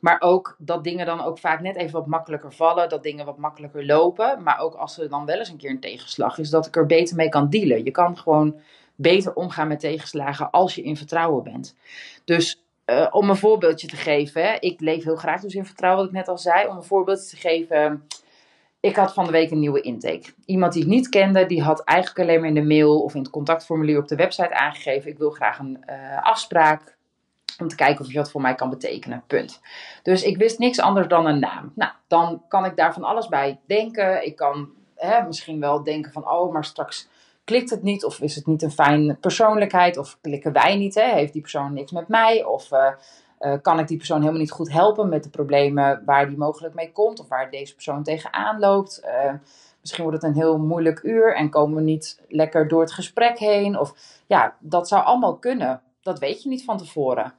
Maar 0.00 0.20
ook 0.20 0.56
dat 0.58 0.84
dingen 0.84 1.06
dan 1.06 1.20
ook 1.20 1.38
vaak 1.38 1.60
net 1.60 1.76
even 1.76 1.92
wat 1.92 2.06
makkelijker 2.06 2.52
vallen. 2.52 2.88
Dat 2.88 3.02
dingen 3.02 3.24
wat 3.24 3.38
makkelijker 3.38 3.86
lopen. 3.86 4.42
Maar 4.42 4.58
ook 4.58 4.74
als 4.74 4.98
er 4.98 5.08
dan 5.08 5.26
wel 5.26 5.38
eens 5.38 5.48
een 5.48 5.56
keer 5.56 5.70
een 5.70 5.80
tegenslag 5.80 6.38
is, 6.38 6.50
dat 6.50 6.66
ik 6.66 6.76
er 6.76 6.86
beter 6.86 7.16
mee 7.16 7.28
kan 7.28 7.50
dealen. 7.50 7.84
Je 7.84 7.90
kan 7.90 8.18
gewoon 8.18 8.56
beter 8.94 9.34
omgaan 9.34 9.68
met 9.68 9.80
tegenslagen 9.80 10.50
als 10.50 10.74
je 10.74 10.82
in 10.82 10.96
vertrouwen 10.96 11.44
bent. 11.44 11.76
Dus 12.24 12.62
uh, 12.86 13.06
om 13.10 13.30
een 13.30 13.36
voorbeeldje 13.36 13.86
te 13.86 13.96
geven. 13.96 14.62
Ik 14.62 14.80
leef 14.80 15.04
heel 15.04 15.16
graag 15.16 15.40
dus 15.40 15.54
in 15.54 15.66
vertrouwen, 15.66 16.00
wat 16.02 16.10
ik 16.12 16.18
net 16.18 16.28
al 16.28 16.38
zei. 16.38 16.68
Om 16.68 16.76
een 16.76 16.82
voorbeeldje 16.82 17.28
te 17.28 17.36
geven 17.36 18.06
ik 18.84 18.96
had 18.96 19.12
van 19.12 19.24
de 19.24 19.30
week 19.30 19.50
een 19.50 19.58
nieuwe 19.58 19.80
intake. 19.80 20.32
Iemand 20.44 20.72
die 20.72 20.82
ik 20.82 20.88
niet 20.88 21.08
kende, 21.08 21.46
die 21.46 21.62
had 21.62 21.84
eigenlijk 21.84 22.18
alleen 22.18 22.40
maar 22.40 22.48
in 22.48 22.54
de 22.54 22.62
mail 22.62 23.02
of 23.02 23.14
in 23.14 23.20
het 23.20 23.30
contactformulier 23.30 23.98
op 23.98 24.08
de 24.08 24.16
website 24.16 24.54
aangegeven: 24.54 25.10
ik 25.10 25.18
wil 25.18 25.30
graag 25.30 25.58
een 25.58 25.84
uh, 25.90 26.22
afspraak 26.22 26.96
om 27.58 27.68
te 27.68 27.76
kijken 27.76 28.04
of 28.04 28.12
je 28.12 28.18
wat 28.18 28.30
voor 28.30 28.40
mij 28.40 28.54
kan 28.54 28.70
betekenen. 28.70 29.24
Punt. 29.26 29.60
Dus 30.02 30.22
ik 30.22 30.36
wist 30.36 30.58
niks 30.58 30.80
anders 30.80 31.08
dan 31.08 31.26
een 31.26 31.38
naam. 31.38 31.72
Nou, 31.74 31.92
dan 32.08 32.42
kan 32.48 32.64
ik 32.64 32.76
daar 32.76 32.92
van 32.92 33.04
alles 33.04 33.28
bij 33.28 33.60
denken. 33.66 34.26
Ik 34.26 34.36
kan 34.36 34.68
hè, 34.96 35.26
misschien 35.26 35.60
wel 35.60 35.82
denken 35.82 36.12
van, 36.12 36.30
oh, 36.30 36.52
maar 36.52 36.64
straks 36.64 37.08
klikt 37.44 37.70
het 37.70 37.82
niet, 37.82 38.04
of 38.04 38.20
is 38.20 38.34
het 38.34 38.46
niet 38.46 38.62
een 38.62 38.70
fijne 38.70 39.14
persoonlijkheid, 39.14 39.96
of 39.96 40.18
klikken 40.20 40.52
wij 40.52 40.76
niet, 40.76 40.94
hè? 40.94 41.12
heeft 41.12 41.32
die 41.32 41.42
persoon 41.42 41.72
niks 41.72 41.92
met 41.92 42.08
mij, 42.08 42.44
of 42.44 42.72
uh, 42.72 42.88
uh, 43.40 43.54
kan 43.62 43.78
ik 43.78 43.88
die 43.88 43.96
persoon 43.96 44.20
helemaal 44.20 44.40
niet 44.40 44.50
goed 44.50 44.72
helpen 44.72 45.08
met 45.08 45.22
de 45.22 45.30
problemen 45.30 46.02
waar 46.04 46.28
die 46.28 46.36
mogelijk 46.36 46.74
mee 46.74 46.92
komt, 46.92 47.20
of 47.20 47.28
waar 47.28 47.50
deze 47.50 47.74
persoon 47.74 48.02
tegenaan 48.02 48.58
loopt. 48.58 49.02
Uh, 49.04 49.32
misschien 49.80 50.04
wordt 50.04 50.22
het 50.22 50.30
een 50.30 50.40
heel 50.40 50.58
moeilijk 50.58 51.02
uur 51.02 51.34
en 51.34 51.50
komen 51.50 51.76
we 51.76 51.82
niet 51.82 52.20
lekker 52.28 52.68
door 52.68 52.80
het 52.80 52.92
gesprek 52.92 53.38
heen, 53.38 53.78
of 53.78 53.94
ja, 54.26 54.56
dat 54.60 54.88
zou 54.88 55.04
allemaal 55.04 55.36
kunnen. 55.36 55.82
Dat 56.02 56.18
weet 56.18 56.42
je 56.42 56.48
niet 56.48 56.64
van 56.64 56.78
tevoren 56.78 57.34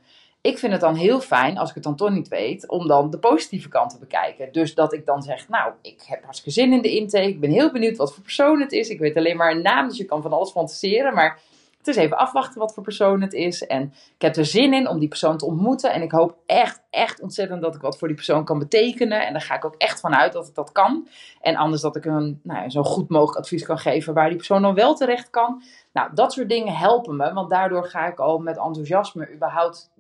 ik 0.46 0.58
vind 0.58 0.72
het 0.72 0.82
dan 0.82 0.96
heel 0.96 1.20
fijn, 1.20 1.58
als 1.58 1.70
ik 1.70 1.76
het 1.76 1.84
dan 1.84 1.96
toch 1.96 2.10
niet 2.10 2.28
weet, 2.28 2.70
om 2.70 2.88
dan 2.88 3.10
de 3.10 3.18
positieve 3.18 3.70
kant 3.70 3.90
te 3.90 4.00
bekijken. 4.00 4.52
Dus 4.52 4.74
dat 4.74 4.94
ik 4.94 5.06
dan 5.06 5.24
zeg, 5.24 5.50
nou, 5.50 5.72
ik 5.82 6.02
heb 6.06 6.24
hartstikke 6.24 6.60
zin 6.60 6.74
in 6.74 6.82
de 6.82 6.96
intake. 6.96 7.28
Ik 7.28 7.40
ben 7.40 7.52
heel 7.52 7.72
benieuwd 7.72 7.98
wat 7.98 8.14
voor 8.14 8.24
persoon 8.24 8.62
het 8.62 8.72
is. 8.72 8.90
Ik 8.90 9.00
weet 9.00 9.18
alleen 9.18 9.38
maar 9.38 9.52
een 9.52 9.62
naam, 9.62 9.88
dus 9.88 9.98
je 9.98 10.06
kan 10.06 10.22
van 10.22 10.34
alles 10.34 10.52
fantaseren. 10.52 11.14
Maar 11.14 11.40
het 11.86 11.96
is 11.96 12.04
even 12.04 12.18
afwachten 12.18 12.60
wat 12.60 12.74
voor 12.74 12.84
persoon 12.84 13.22
het 13.22 13.34
is. 13.34 13.66
En 13.66 13.94
ik 14.16 14.22
heb 14.22 14.36
er 14.36 14.46
zin 14.46 14.74
in 14.74 14.88
om 14.88 15.00
die 15.00 15.08
persoon 15.08 15.38
te 15.38 15.46
ontmoeten. 15.46 15.94
En 15.94 16.02
ik 16.02 16.12
hoop 16.12 16.38
echt, 16.46 16.82
echt 16.90 17.22
ontzettend 17.22 17.62
dat 17.62 17.76
ik 17.76 17.82
wat 17.82 17.98
voor 17.98 18.08
die 18.08 18.16
persoon 18.16 18.46
kan 18.46 18.60
betekenen. 18.60 19.26
En 19.28 19.34
daar 19.34 19.42
ga 19.42 19.56
ik 19.56 19.66
ook 19.66 19.76
echt 19.78 20.00
vanuit 20.00 20.34
dat 20.34 20.48
ik 20.48 20.56
dat 20.56 20.72
kan. 20.72 21.08
En 21.42 21.56
anders 21.56 21.82
dat 21.82 21.96
ik 21.96 22.06
een 22.06 22.40
nou, 22.44 22.70
zo 22.70 22.84
goed 22.84 23.10
mogelijk 23.10 23.38
advies 23.38 23.66
kan 23.66 23.78
geven 23.78 24.14
waar 24.14 24.28
die 24.28 24.38
persoon 24.38 24.62
dan 24.62 24.74
wel 24.76 24.96
terecht 24.96 25.30
kan. 25.30 25.62
Nou, 25.94 26.10
dat 26.14 26.34
soort 26.34 26.50
dingen 26.50 26.76
helpen 26.76 27.16
me. 27.16 27.34
Want 27.34 27.50
daardoor 27.50 27.86
ga 27.86 28.08
ik 28.08 28.20
al 28.20 28.38
met 28.38 28.58
enthousiasme 28.58 29.34
überhaupt 29.34 29.92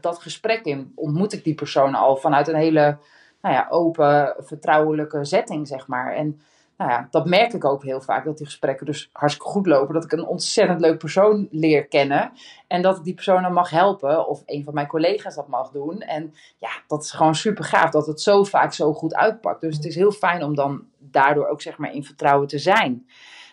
dat 0.00 0.18
gesprek 0.18 0.64
in. 0.64 0.92
Ontmoet 0.94 1.32
ik 1.32 1.44
die 1.44 1.54
persoon 1.54 1.94
al 1.94 2.16
vanuit 2.16 2.48
een 2.48 2.54
hele 2.54 2.98
nou 3.42 3.54
ja, 3.54 3.66
open, 3.70 4.34
vertrouwelijke 4.38 5.24
setting, 5.24 5.68
zeg 5.68 5.86
maar. 5.86 6.14
En 6.14 6.40
nou 6.80 6.92
ja, 6.92 7.08
dat 7.10 7.26
merk 7.26 7.52
ik 7.52 7.64
ook 7.64 7.82
heel 7.82 8.00
vaak, 8.00 8.24
dat 8.24 8.36
die 8.36 8.46
gesprekken 8.46 8.86
dus 8.86 9.10
hartstikke 9.12 9.50
goed 9.50 9.66
lopen. 9.66 9.94
Dat 9.94 10.04
ik 10.04 10.12
een 10.12 10.26
ontzettend 10.26 10.80
leuk 10.80 10.98
persoon 10.98 11.48
leer 11.50 11.86
kennen. 11.86 12.32
En 12.66 12.82
dat 12.82 13.04
die 13.04 13.14
persoon 13.14 13.42
dan 13.42 13.52
mag 13.52 13.70
helpen, 13.70 14.28
of 14.28 14.42
een 14.46 14.64
van 14.64 14.74
mijn 14.74 14.86
collega's 14.86 15.34
dat 15.34 15.48
mag 15.48 15.70
doen. 15.70 16.00
En 16.00 16.34
ja, 16.58 16.70
dat 16.86 17.02
is 17.02 17.10
gewoon 17.10 17.34
super 17.34 17.64
gaaf 17.64 17.90
dat 17.90 18.06
het 18.06 18.20
zo 18.20 18.44
vaak 18.44 18.72
zo 18.72 18.92
goed 18.92 19.14
uitpakt. 19.14 19.60
Dus 19.60 19.76
het 19.76 19.84
is 19.84 19.94
heel 19.94 20.12
fijn 20.12 20.42
om 20.44 20.54
dan 20.54 20.84
daardoor 20.98 21.48
ook 21.48 21.62
zeg 21.62 21.78
maar 21.78 21.92
in 21.92 22.04
vertrouwen 22.04 22.48
te 22.48 22.58
zijn. 22.58 23.06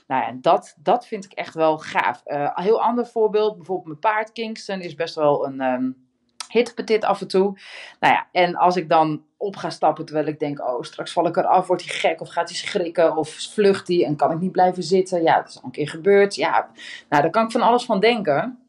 Nou 0.08 0.24
ja, 0.24 0.38
dat, 0.42 0.76
dat 0.80 1.08
vind 1.08 1.26
ik 1.26 1.32
echt 1.32 1.54
wel 1.54 1.78
gaaf. 1.78 2.24
Uh, 2.26 2.52
een 2.56 2.64
heel 2.64 2.82
ander 2.82 3.06
voorbeeld, 3.06 3.56
bijvoorbeeld 3.56 3.88
mijn 3.88 4.00
paard 4.00 4.32
Kingston 4.32 4.82
is 4.82 4.96
best 4.96 5.16
wel 5.16 5.46
een... 5.46 5.62
Um, 5.62 6.07
hitpetit 6.48 7.04
af 7.04 7.22
en 7.22 7.28
toe. 7.28 7.60
Nou 8.00 8.14
ja, 8.14 8.28
en 8.32 8.56
als 8.56 8.76
ik 8.76 8.90
dan 8.90 9.24
op 9.38 9.56
ga 9.56 9.70
stappen 9.70 10.06
terwijl 10.06 10.28
ik 10.28 10.40
denk, 10.40 10.60
oh, 10.60 10.82
straks 10.82 11.12
val 11.12 11.28
ik 11.28 11.38
eraf, 11.38 11.68
wordt 11.68 11.86
hij 11.86 11.96
gek 11.96 12.22
of 12.22 12.30
gaat 12.30 12.50
hij 12.50 12.58
schrikken 12.58 13.16
of 13.16 13.30
vlucht 13.30 13.88
hij 13.88 14.06
en 14.06 14.16
kan 14.16 14.32
ik 14.32 14.40
niet 14.40 14.52
blijven 14.52 14.84
zitten. 14.84 15.24
Ja, 15.24 15.36
dat 15.36 15.50
is 15.50 15.58
al 15.58 15.64
een 15.64 15.72
keer 15.72 15.90
gebeurd. 15.90 16.36
Ja, 16.36 16.70
nou, 17.10 17.22
daar 17.22 17.32
kan 17.32 17.46
ik 17.46 17.52
van 17.52 17.62
alles 17.62 17.86
van 17.86 18.00
denken. 18.00 18.60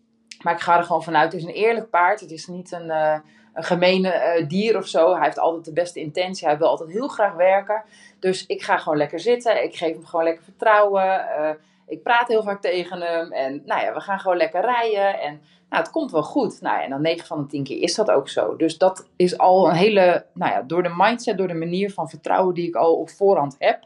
Maar 0.42 0.54
ik 0.54 0.60
ga 0.60 0.76
er 0.76 0.84
gewoon 0.84 1.02
vanuit, 1.02 1.32
het 1.32 1.40
is 1.40 1.48
een 1.48 1.54
eerlijk 1.54 1.90
paard. 1.90 2.20
Het 2.20 2.30
is 2.30 2.46
niet 2.46 2.72
een, 2.72 2.86
uh, 2.86 3.18
een 3.54 3.64
gemene 3.64 4.36
uh, 4.38 4.48
dier 4.48 4.76
of 4.76 4.86
zo. 4.86 5.14
Hij 5.14 5.24
heeft 5.24 5.38
altijd 5.38 5.64
de 5.64 5.72
beste 5.72 6.00
intentie. 6.00 6.46
Hij 6.46 6.58
wil 6.58 6.68
altijd 6.68 6.90
heel 6.90 7.08
graag 7.08 7.34
werken. 7.34 7.82
Dus 8.18 8.46
ik 8.46 8.62
ga 8.62 8.78
gewoon 8.78 8.98
lekker 8.98 9.20
zitten. 9.20 9.64
Ik 9.64 9.76
geef 9.76 9.92
hem 9.94 10.06
gewoon 10.06 10.24
lekker 10.24 10.44
vertrouwen. 10.44 11.26
Uh, 11.40 11.50
ik 11.88 12.02
praat 12.02 12.28
heel 12.28 12.42
vaak 12.42 12.60
tegen 12.60 13.00
hem. 13.00 13.32
En 13.32 13.62
nou 13.64 13.82
ja, 13.82 13.94
we 13.94 14.00
gaan 14.00 14.18
gewoon 14.18 14.36
lekker 14.36 14.60
rijden. 14.60 15.20
En 15.20 15.40
nou, 15.68 15.82
het 15.82 15.90
komt 15.90 16.10
wel 16.10 16.22
goed. 16.22 16.60
Nou 16.60 16.76
ja, 16.76 16.84
en 16.84 16.90
dan 16.90 17.02
9 17.02 17.26
van 17.26 17.40
de 17.40 17.46
10 17.46 17.64
keer 17.64 17.82
is 17.82 17.94
dat 17.94 18.10
ook 18.10 18.28
zo. 18.28 18.56
Dus 18.56 18.78
dat 18.78 19.08
is 19.16 19.38
al 19.38 19.68
een 19.68 19.74
hele, 19.74 20.26
nou 20.34 20.52
ja, 20.52 20.62
door 20.62 20.82
de 20.82 20.94
mindset, 20.96 21.38
door 21.38 21.48
de 21.48 21.54
manier 21.54 21.92
van 21.92 22.08
vertrouwen 22.08 22.54
die 22.54 22.68
ik 22.68 22.74
al 22.74 22.94
op 22.94 23.10
voorhand 23.10 23.56
heb. 23.58 23.84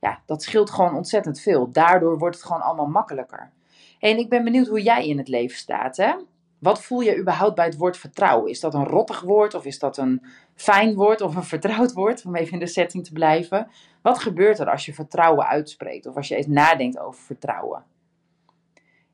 Ja, 0.00 0.22
dat 0.26 0.42
scheelt 0.42 0.70
gewoon 0.70 0.94
ontzettend 0.94 1.40
veel. 1.40 1.70
Daardoor 1.72 2.18
wordt 2.18 2.36
het 2.36 2.44
gewoon 2.44 2.62
allemaal 2.62 2.86
makkelijker. 2.86 3.52
En 3.98 4.18
ik 4.18 4.28
ben 4.28 4.44
benieuwd 4.44 4.66
hoe 4.66 4.82
jij 4.82 5.08
in 5.08 5.18
het 5.18 5.28
leven 5.28 5.56
staat. 5.56 5.96
Hè? 5.96 6.14
Wat 6.62 6.82
voel 6.82 7.00
je 7.00 7.18
überhaupt 7.18 7.54
bij 7.54 7.64
het 7.64 7.76
woord 7.76 7.96
vertrouwen? 7.96 8.50
Is 8.50 8.60
dat 8.60 8.74
een 8.74 8.84
rottig 8.84 9.20
woord 9.20 9.54
of 9.54 9.64
is 9.64 9.78
dat 9.78 9.96
een 9.96 10.26
fijn 10.54 10.94
woord 10.94 11.20
of 11.20 11.36
een 11.36 11.44
vertrouwd 11.54 11.92
woord? 11.92 12.24
Om 12.24 12.36
even 12.36 12.52
in 12.52 12.58
de 12.58 12.66
setting 12.66 13.04
te 13.04 13.12
blijven. 13.12 13.70
Wat 14.02 14.18
gebeurt 14.18 14.58
er 14.58 14.70
als 14.70 14.86
je 14.86 14.94
vertrouwen 14.94 15.46
uitspreekt 15.46 16.06
of 16.06 16.16
als 16.16 16.28
je 16.28 16.36
eens 16.36 16.46
nadenkt 16.46 16.98
over 16.98 17.22
vertrouwen? 17.22 17.84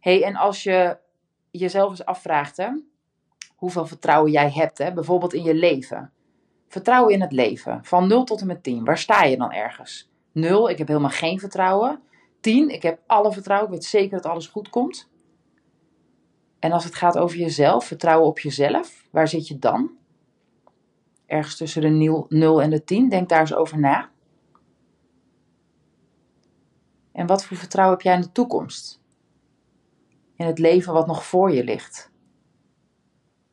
hey, 0.01 0.23
en 0.23 0.37
als 0.37 0.63
je 0.63 0.99
jezelf 1.51 1.91
eens 1.91 2.05
afvraagt 2.05 2.57
hè, 2.57 2.69
hoeveel 3.57 3.87
vertrouwen 3.87 4.33
jij 4.33 4.51
hebt, 4.51 4.79
hè, 4.79 4.93
bijvoorbeeld 4.93 5.35
in 5.35 5.43
je 5.43 5.55
leven. 5.55 6.13
Vertrouwen 6.69 7.13
in 7.13 7.21
het 7.21 7.33
leven, 7.33 7.81
van 7.85 8.09
0 8.09 8.25
tot 8.25 8.41
en 8.41 8.47
met 8.47 8.63
10. 8.63 8.85
Waar 8.85 8.99
sta 8.99 9.25
je 9.25 9.37
dan 9.37 9.53
ergens? 9.53 10.11
0, 10.33 10.71
ik 10.71 10.79
heb 10.79 10.89
helemaal 10.89 11.11
geen 11.11 11.39
vertrouwen. 11.39 12.01
10, 12.41 12.69
ik 12.69 12.83
heb 12.83 13.01
alle 13.07 13.33
vertrouwen, 13.33 13.69
ik 13.69 13.75
weet 13.75 13.85
zeker 13.85 14.17
dat 14.17 14.33
alles 14.33 14.47
goed 14.47 14.69
komt. 14.69 15.09
En 16.59 16.73
als 16.73 16.85
het 16.85 16.95
gaat 16.95 17.19
over 17.19 17.39
jezelf, 17.39 17.85
vertrouwen 17.85 18.29
op 18.29 18.39
jezelf, 18.39 19.07
waar 19.11 19.29
zit 19.29 19.49
je 19.49 19.59
dan? 19.59 19.91
Ergens 21.27 21.57
tussen 21.57 21.83
de 21.83 22.27
0 22.29 22.63
en 22.63 22.71
de 22.71 22.85
10, 22.85 23.09
denk 23.09 23.29
daar 23.29 23.41
eens 23.41 23.55
over 23.55 23.79
na. 23.79 24.11
En 27.13 27.27
wat 27.27 27.45
voor 27.45 27.57
vertrouwen 27.57 27.97
heb 27.97 28.07
jij 28.07 28.15
in 28.15 28.21
de 28.21 28.33
toekomst? 28.33 29.01
In 30.37 30.47
het 30.47 30.59
leven 30.59 30.93
wat 30.93 31.07
nog 31.07 31.25
voor 31.25 31.53
je 31.53 31.65
ligt? 31.65 32.11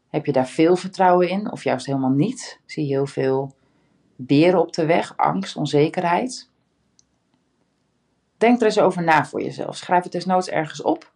Heb 0.07 0.25
je 0.25 0.31
daar 0.31 0.47
veel 0.47 0.75
vertrouwen 0.75 1.29
in 1.29 1.51
of 1.51 1.63
juist 1.63 1.85
helemaal 1.85 2.09
niet? 2.09 2.59
Zie 2.65 2.85
je 2.85 2.93
heel 2.93 3.05
veel 3.05 3.55
beren 4.15 4.59
op 4.59 4.73
de 4.73 4.85
weg, 4.85 5.17
angst, 5.17 5.55
onzekerheid? 5.55 6.49
Denk 8.37 8.59
er 8.59 8.65
eens 8.65 8.79
over 8.79 9.03
na 9.03 9.25
voor 9.25 9.41
jezelf. 9.41 9.75
Schrijf 9.75 10.03
het 10.03 10.11
desnoods 10.11 10.49
ergens 10.49 10.81
op. 10.81 11.13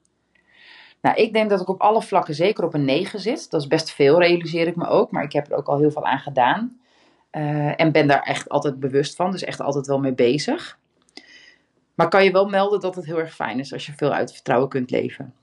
Nou, 1.01 1.15
ik 1.15 1.34
denk 1.34 1.50
dat 1.50 1.62
ik 1.62 1.68
op 1.68 1.82
alle 1.82 2.01
vlakken 2.01 2.36
zeker 2.36 2.63
op 2.63 2.74
een 2.74 2.86
9 2.86 3.20
zit. 3.20 3.51
Dat 3.51 3.62
is 3.62 3.68
best 3.68 3.91
veel, 3.91 4.20
realiseer 4.20 4.68
ik 4.68 4.75
me 4.75 4.88
ook. 4.88 5.12
Maar 5.12 5.24
ik 5.24 5.34
heb 5.34 5.51
er 5.51 5.58
ook 5.58 5.68
al 5.68 5.77
heel 5.77 5.91
veel 5.91 6.06
aan 6.06 6.20
gedaan. 6.20 6.79
Uh, 7.32 7.79
en 7.79 7.91
ben 7.91 8.08
daar 8.08 8.22
echt 8.22 8.50
altijd 8.50 8.79
bewust 8.79 9.15
van. 9.15 9.32
Dus 9.32 9.44
echt 9.44 9.62
altijd 9.62 9.88
wel 9.88 10.00
mee 10.00 10.13
bezig. 10.13 10.77
Maar 11.96 12.10
kan 12.10 12.24
je 12.24 12.32
wel 12.32 12.46
melden 12.46 12.79
dat 12.79 12.96
het 12.96 13.06
heel 13.06 13.20
erg 13.20 13.36
fijn 13.36 13.60
is 13.60 13.74
als 13.74 13.86
je 13.86 13.94
veel 13.96 14.13
uit 14.13 14.34
vertrouwen 14.34 14.70
kunt 14.70 14.91
leven. 14.91 15.34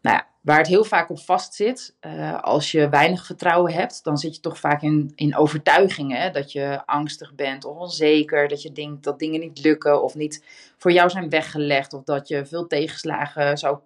Nou 0.00 0.16
ja, 0.16 0.26
waar 0.40 0.58
het 0.58 0.66
heel 0.66 0.84
vaak 0.84 1.10
op 1.10 1.18
vast 1.18 1.54
zit, 1.54 1.94
uh, 2.06 2.42
als 2.42 2.70
je 2.70 2.88
weinig 2.88 3.26
vertrouwen 3.26 3.72
hebt, 3.72 4.04
dan 4.04 4.18
zit 4.18 4.34
je 4.34 4.40
toch 4.40 4.58
vaak 4.58 4.82
in, 4.82 5.12
in 5.14 5.36
overtuigingen. 5.36 6.32
Dat 6.32 6.52
je 6.52 6.86
angstig 6.86 7.34
bent 7.34 7.64
of 7.64 7.76
onzeker, 7.76 8.48
dat 8.48 8.62
je 8.62 8.72
denkt 8.72 9.04
dat 9.04 9.18
dingen 9.18 9.40
niet 9.40 9.64
lukken 9.64 10.02
of 10.02 10.14
niet 10.14 10.44
voor 10.76 10.92
jou 10.92 11.10
zijn 11.10 11.28
weggelegd. 11.28 11.92
Of 11.92 12.04
dat 12.04 12.28
je 12.28 12.46
veel 12.46 12.66
tegenslagen 12.66 13.58
zou 13.58 13.78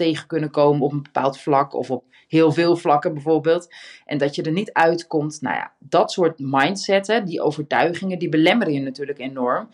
tegen 0.00 0.26
kunnen 0.26 0.50
komen 0.50 0.80
op 0.80 0.92
een 0.92 1.02
bepaald 1.02 1.40
vlak 1.40 1.74
of 1.74 1.90
op 1.90 2.04
heel 2.28 2.52
veel 2.52 2.76
vlakken 2.76 3.14
bijvoorbeeld. 3.14 3.74
En 4.04 4.18
dat 4.18 4.34
je 4.34 4.42
er 4.42 4.52
niet 4.52 4.72
uitkomt. 4.72 5.40
Nou 5.40 5.56
ja, 5.56 5.72
dat 5.78 6.12
soort 6.12 6.38
mindsetten, 6.38 7.24
die 7.24 7.40
overtuigingen, 7.40 8.18
die 8.18 8.28
belemmeren 8.28 8.72
je 8.72 8.80
natuurlijk 8.80 9.18
enorm. 9.18 9.68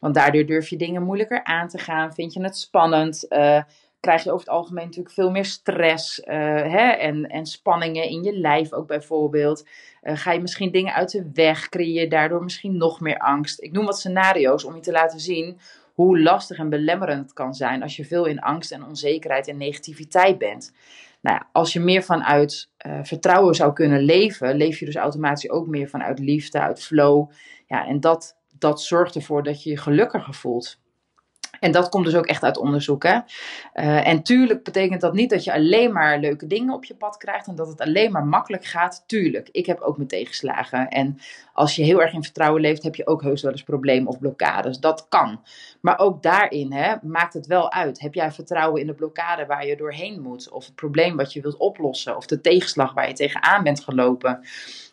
Want 0.00 0.14
daardoor 0.14 0.46
durf 0.46 0.68
je 0.68 0.76
dingen 0.76 1.02
moeilijker 1.02 1.44
aan 1.44 1.68
te 1.68 1.78
gaan, 1.78 2.14
vind 2.14 2.32
je 2.32 2.42
het 2.42 2.56
spannend. 2.56 3.26
Uh, 3.28 3.62
krijg 4.00 4.24
je 4.24 4.32
over 4.32 4.46
het 4.46 4.54
algemeen 4.54 4.84
natuurlijk 4.84 5.14
veel 5.14 5.30
meer 5.30 5.44
stress 5.44 6.18
uh, 6.18 6.26
hè, 6.74 6.90
en, 6.90 7.24
en 7.26 7.46
spanningen 7.46 8.08
in 8.08 8.22
je 8.22 8.38
lijf 8.38 8.72
ook 8.72 8.86
bijvoorbeeld. 8.86 9.66
Uh, 10.02 10.16
ga 10.16 10.32
je 10.32 10.40
misschien 10.40 10.72
dingen 10.72 10.94
uit 10.94 11.10
de 11.10 11.30
weg, 11.34 11.68
creëer 11.68 12.02
je 12.02 12.08
daardoor 12.08 12.42
misschien 12.42 12.76
nog 12.76 13.00
meer 13.00 13.18
angst. 13.18 13.62
Ik 13.62 13.72
noem 13.72 13.84
wat 13.84 13.98
scenario's 13.98 14.64
om 14.64 14.74
je 14.74 14.80
te 14.80 14.92
laten 14.92 15.20
zien 15.20 15.58
hoe 16.00 16.20
lastig 16.20 16.58
en 16.58 16.68
belemmerend 16.68 17.22
het 17.22 17.32
kan 17.32 17.54
zijn 17.54 17.82
als 17.82 17.96
je 17.96 18.04
veel 18.04 18.24
in 18.24 18.40
angst 18.40 18.72
en 18.72 18.84
onzekerheid 18.84 19.48
en 19.48 19.56
negativiteit 19.56 20.38
bent. 20.38 20.72
Nou 21.20 21.36
ja, 21.36 21.48
als 21.52 21.72
je 21.72 21.80
meer 21.80 22.02
vanuit 22.02 22.70
uh, 22.86 22.98
vertrouwen 23.02 23.54
zou 23.54 23.72
kunnen 23.72 24.02
leven, 24.02 24.56
leef 24.56 24.78
je 24.78 24.84
dus 24.84 24.96
automatisch 24.96 25.50
ook 25.50 25.66
meer 25.66 25.88
vanuit 25.88 26.18
liefde, 26.18 26.60
uit 26.60 26.82
flow. 26.82 27.30
Ja, 27.66 27.86
en 27.86 28.00
dat, 28.00 28.36
dat 28.58 28.82
zorgt 28.82 29.14
ervoor 29.14 29.42
dat 29.42 29.62
je 29.62 29.70
je 29.70 29.76
gelukkiger 29.76 30.34
voelt. 30.34 30.79
En 31.60 31.72
dat 31.72 31.88
komt 31.88 32.04
dus 32.04 32.14
ook 32.14 32.26
echt 32.26 32.42
uit 32.42 32.58
onderzoek. 32.58 33.02
Hè? 33.02 33.18
Uh, 33.74 34.06
en 34.06 34.22
tuurlijk 34.22 34.64
betekent 34.64 35.00
dat 35.00 35.12
niet 35.12 35.30
dat 35.30 35.44
je 35.44 35.52
alleen 35.52 35.92
maar 35.92 36.18
leuke 36.18 36.46
dingen 36.46 36.74
op 36.74 36.84
je 36.84 36.94
pad 36.94 37.16
krijgt 37.16 37.46
en 37.46 37.54
dat 37.54 37.68
het 37.68 37.80
alleen 37.80 38.12
maar 38.12 38.26
makkelijk 38.26 38.64
gaat. 38.64 39.04
Tuurlijk, 39.06 39.48
ik 39.52 39.66
heb 39.66 39.80
ook 39.80 39.96
mijn 39.96 40.08
tegenslagen. 40.08 40.88
En 40.88 41.18
als 41.52 41.76
je 41.76 41.82
heel 41.82 42.02
erg 42.02 42.12
in 42.12 42.22
vertrouwen 42.22 42.60
leeft, 42.60 42.82
heb 42.82 42.94
je 42.94 43.06
ook 43.06 43.22
heus 43.22 43.42
wel 43.42 43.52
eens 43.52 43.62
problemen 43.62 44.08
of 44.08 44.18
blokkades. 44.18 44.78
Dat 44.78 45.06
kan. 45.08 45.40
Maar 45.80 45.98
ook 45.98 46.22
daarin 46.22 46.72
hè, 46.72 46.94
maakt 47.02 47.34
het 47.34 47.46
wel 47.46 47.72
uit. 47.72 48.00
Heb 48.00 48.14
jij 48.14 48.32
vertrouwen 48.32 48.80
in 48.80 48.86
de 48.86 48.94
blokkade 48.94 49.46
waar 49.46 49.66
je 49.66 49.76
doorheen 49.76 50.20
moet? 50.22 50.50
Of 50.50 50.64
het 50.64 50.74
probleem 50.74 51.16
wat 51.16 51.32
je 51.32 51.40
wilt 51.40 51.56
oplossen? 51.56 52.16
Of 52.16 52.26
de 52.26 52.40
tegenslag 52.40 52.92
waar 52.92 53.08
je 53.08 53.14
tegenaan 53.14 53.62
bent 53.62 53.80
gelopen? 53.80 54.40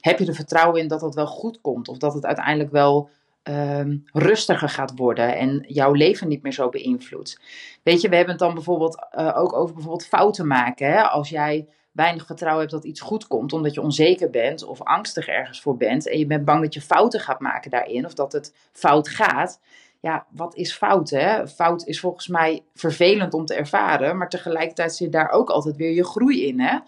Heb 0.02 0.20
je 0.20 0.26
er 0.26 0.36
vertrouwen 0.36 0.82
in 0.82 0.88
dat 0.88 1.02
het 1.02 1.16
wel 1.16 1.28
goed 1.28 1.62
komt? 1.62 1.88
Of 1.88 1.98
dat 1.98 2.14
het 2.14 2.26
uiteindelijk 2.26 2.72
wel 2.72 3.10
ehm, 3.48 3.98
rustiger 4.13 4.70
gaat 4.70 4.94
worden 4.96 5.36
en 5.36 5.66
jouw 5.68 5.94
leven 5.94 6.27
niet 6.27 6.44
meer 6.44 6.54
zo 6.54 6.70
beïnvloedt. 6.70 7.39
Weet 7.84 8.01
je, 8.01 8.10
we 8.10 8.16
hebben 8.16 8.34
het 8.34 8.44
dan 8.44 8.54
bijvoorbeeld 8.54 9.08
uh, 9.18 9.38
ook 9.38 9.54
over 9.54 9.74
bijvoorbeeld 9.74 10.08
fouten 10.08 10.48
maken. 10.48 10.92
Hè? 10.92 11.01
Als 11.01 11.30
jij 11.30 11.68
weinig 11.92 12.25
vertrouwen 12.25 12.62
hebt 12.62 12.75
dat 12.75 12.86
iets 12.86 13.01
goed 13.01 13.27
komt, 13.27 13.54
omdat 13.54 13.74
je 13.74 13.82
onzeker 13.82 14.30
bent 14.30 14.63
of 14.63 14.82
angstig 14.82 15.27
ergens 15.27 15.62
voor 15.62 15.77
bent 15.77 16.10
en 16.10 16.20
je 16.20 16.25
bent 16.25 16.46
bang 16.46 16.62
dat 16.62 16.74
je 16.74 16.82
fouten 16.82 17.20
gaat 17.20 17.39
maken 17.39 17.72
daarin 17.72 18.06
of 18.06 18.13
dat 18.13 18.32
het 18.32 18.54
fout 18.72 19.10
gaat. 19.10 19.60
Ja, 20.00 20.25
wat 20.30 20.56
is 20.56 20.74
fout? 20.74 21.10
Hè? 21.10 21.48
Fout 21.48 21.86
is 21.86 22.00
volgens 22.00 22.27
mij 22.27 22.63
vervelend 22.74 23.34
om 23.34 23.46
te 23.46 23.54
ervaren, 23.54 24.18
maar 24.18 24.30
tegelijkertijd 24.30 24.96
zit 24.96 25.12
daar 25.12 25.30
ook 25.30 25.50
altijd 25.50 25.75
weer 25.75 25.94
je 25.94 26.06
groei 26.06 26.48
in. 26.48 26.60
Hè? 26.60 26.80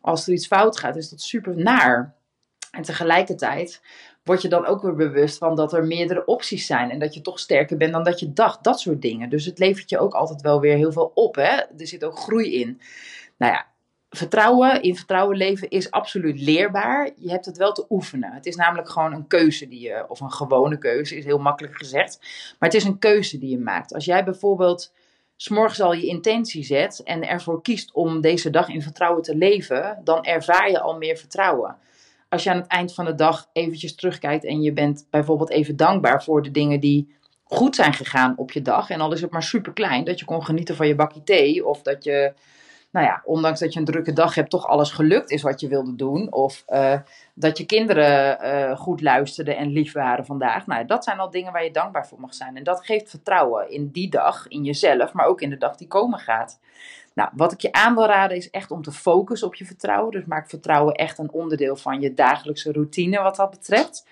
Als 0.00 0.26
er 0.26 0.32
iets 0.32 0.46
fout 0.46 0.78
gaat, 0.78 0.96
is 0.96 1.08
dat 1.08 1.20
super 1.20 1.56
naar. 1.56 2.14
En 2.70 2.82
tegelijkertijd 2.82 3.80
word 4.24 4.42
je 4.42 4.48
dan 4.48 4.66
ook 4.66 4.82
weer 4.82 4.94
bewust 4.94 5.38
van 5.38 5.56
dat 5.56 5.72
er 5.72 5.84
meerdere 5.84 6.24
opties 6.24 6.66
zijn. 6.66 6.90
En 6.90 6.98
dat 6.98 7.14
je 7.14 7.20
toch 7.20 7.38
sterker 7.38 7.76
bent 7.76 7.92
dan 7.92 8.04
dat 8.04 8.20
je 8.20 8.32
dacht. 8.32 8.64
Dat 8.64 8.80
soort 8.80 9.02
dingen. 9.02 9.30
Dus 9.30 9.44
het 9.44 9.58
levert 9.58 9.90
je 9.90 9.98
ook 9.98 10.14
altijd 10.14 10.40
wel 10.40 10.60
weer 10.60 10.76
heel 10.76 10.92
veel 10.92 11.10
op. 11.14 11.34
Hè? 11.34 11.56
Er 11.78 11.86
zit 11.86 12.04
ook 12.04 12.18
groei 12.18 12.60
in. 12.60 12.80
Nou 13.36 13.52
ja, 13.52 13.66
vertrouwen, 14.10 14.82
in 14.82 14.96
vertrouwen 14.96 15.36
leven 15.36 15.68
is 15.68 15.90
absoluut 15.90 16.40
leerbaar. 16.40 17.10
Je 17.16 17.30
hebt 17.30 17.46
het 17.46 17.56
wel 17.56 17.72
te 17.72 17.86
oefenen. 17.88 18.32
Het 18.32 18.46
is 18.46 18.56
namelijk 18.56 18.88
gewoon 18.88 19.12
een 19.12 19.26
keuze 19.26 19.68
die 19.68 19.80
je, 19.80 20.04
of 20.08 20.20
een 20.20 20.32
gewone 20.32 20.78
keuze, 20.78 21.16
is 21.16 21.24
heel 21.24 21.38
makkelijk 21.38 21.76
gezegd. 21.76 22.18
Maar 22.58 22.68
het 22.68 22.74
is 22.74 22.84
een 22.84 22.98
keuze 22.98 23.38
die 23.38 23.50
je 23.50 23.58
maakt. 23.58 23.94
Als 23.94 24.04
jij 24.04 24.24
bijvoorbeeld 24.24 24.92
s'morgens 25.36 25.80
al 25.80 25.92
je 25.92 26.06
intentie 26.06 26.64
zet 26.64 27.02
en 27.02 27.28
ervoor 27.28 27.62
kiest 27.62 27.92
om 27.92 28.20
deze 28.20 28.50
dag 28.50 28.68
in 28.68 28.82
vertrouwen 28.82 29.22
te 29.22 29.36
leven, 29.36 30.00
dan 30.04 30.24
ervaar 30.24 30.70
je 30.70 30.80
al 30.80 30.96
meer 30.96 31.16
vertrouwen. 31.16 31.76
Als 32.32 32.42
je 32.42 32.50
aan 32.50 32.56
het 32.56 32.66
eind 32.66 32.94
van 32.94 33.04
de 33.04 33.14
dag 33.14 33.48
eventjes 33.52 33.94
terugkijkt 33.94 34.44
en 34.44 34.62
je 34.62 34.72
bent 34.72 35.06
bijvoorbeeld 35.10 35.50
even 35.50 35.76
dankbaar 35.76 36.22
voor 36.22 36.42
de 36.42 36.50
dingen 36.50 36.80
die 36.80 37.16
goed 37.44 37.74
zijn 37.74 37.92
gegaan 37.92 38.34
op 38.36 38.52
je 38.52 38.62
dag, 38.62 38.90
en 38.90 39.00
al 39.00 39.12
is 39.12 39.20
het 39.20 39.30
maar 39.30 39.42
super 39.42 39.72
klein, 39.72 40.04
dat 40.04 40.18
je 40.18 40.24
kon 40.24 40.44
genieten 40.44 40.76
van 40.76 40.86
je 40.86 40.94
bakje 40.94 41.22
thee 41.22 41.66
of 41.66 41.82
dat 41.82 42.04
je 42.04 42.32
nou 42.92 43.06
ja, 43.06 43.22
ondanks 43.24 43.60
dat 43.60 43.72
je 43.72 43.78
een 43.78 43.84
drukke 43.84 44.12
dag 44.12 44.34
hebt, 44.34 44.50
toch 44.50 44.66
alles 44.66 44.90
gelukt 44.90 45.30
is 45.30 45.42
wat 45.42 45.60
je 45.60 45.68
wilde 45.68 45.94
doen. 45.96 46.32
Of 46.32 46.64
uh, 46.68 46.98
dat 47.34 47.58
je 47.58 47.66
kinderen 47.66 48.38
uh, 48.44 48.76
goed 48.78 49.00
luisterden 49.00 49.56
en 49.56 49.68
lief 49.68 49.92
waren 49.92 50.26
vandaag. 50.26 50.66
Nou, 50.66 50.84
dat 50.84 51.04
zijn 51.04 51.18
al 51.18 51.30
dingen 51.30 51.52
waar 51.52 51.64
je 51.64 51.70
dankbaar 51.70 52.06
voor 52.06 52.20
mag 52.20 52.34
zijn. 52.34 52.56
En 52.56 52.64
dat 52.64 52.84
geeft 52.84 53.10
vertrouwen 53.10 53.70
in 53.70 53.88
die 53.88 54.10
dag, 54.10 54.48
in 54.48 54.64
jezelf, 54.64 55.12
maar 55.12 55.26
ook 55.26 55.40
in 55.40 55.50
de 55.50 55.58
dag 55.58 55.76
die 55.76 55.88
komen 55.88 56.18
gaat. 56.18 56.60
Nou, 57.14 57.30
wat 57.36 57.52
ik 57.52 57.60
je 57.60 57.72
aan 57.72 57.94
wil 57.94 58.06
raden 58.06 58.36
is 58.36 58.50
echt 58.50 58.70
om 58.70 58.82
te 58.82 58.92
focussen 58.92 59.48
op 59.48 59.54
je 59.54 59.64
vertrouwen. 59.64 60.10
Dus 60.10 60.24
maak 60.24 60.48
vertrouwen 60.48 60.94
echt 60.94 61.18
een 61.18 61.32
onderdeel 61.32 61.76
van 61.76 62.00
je 62.00 62.14
dagelijkse 62.14 62.72
routine 62.72 63.22
wat 63.22 63.36
dat 63.36 63.50
betreft. 63.50 64.06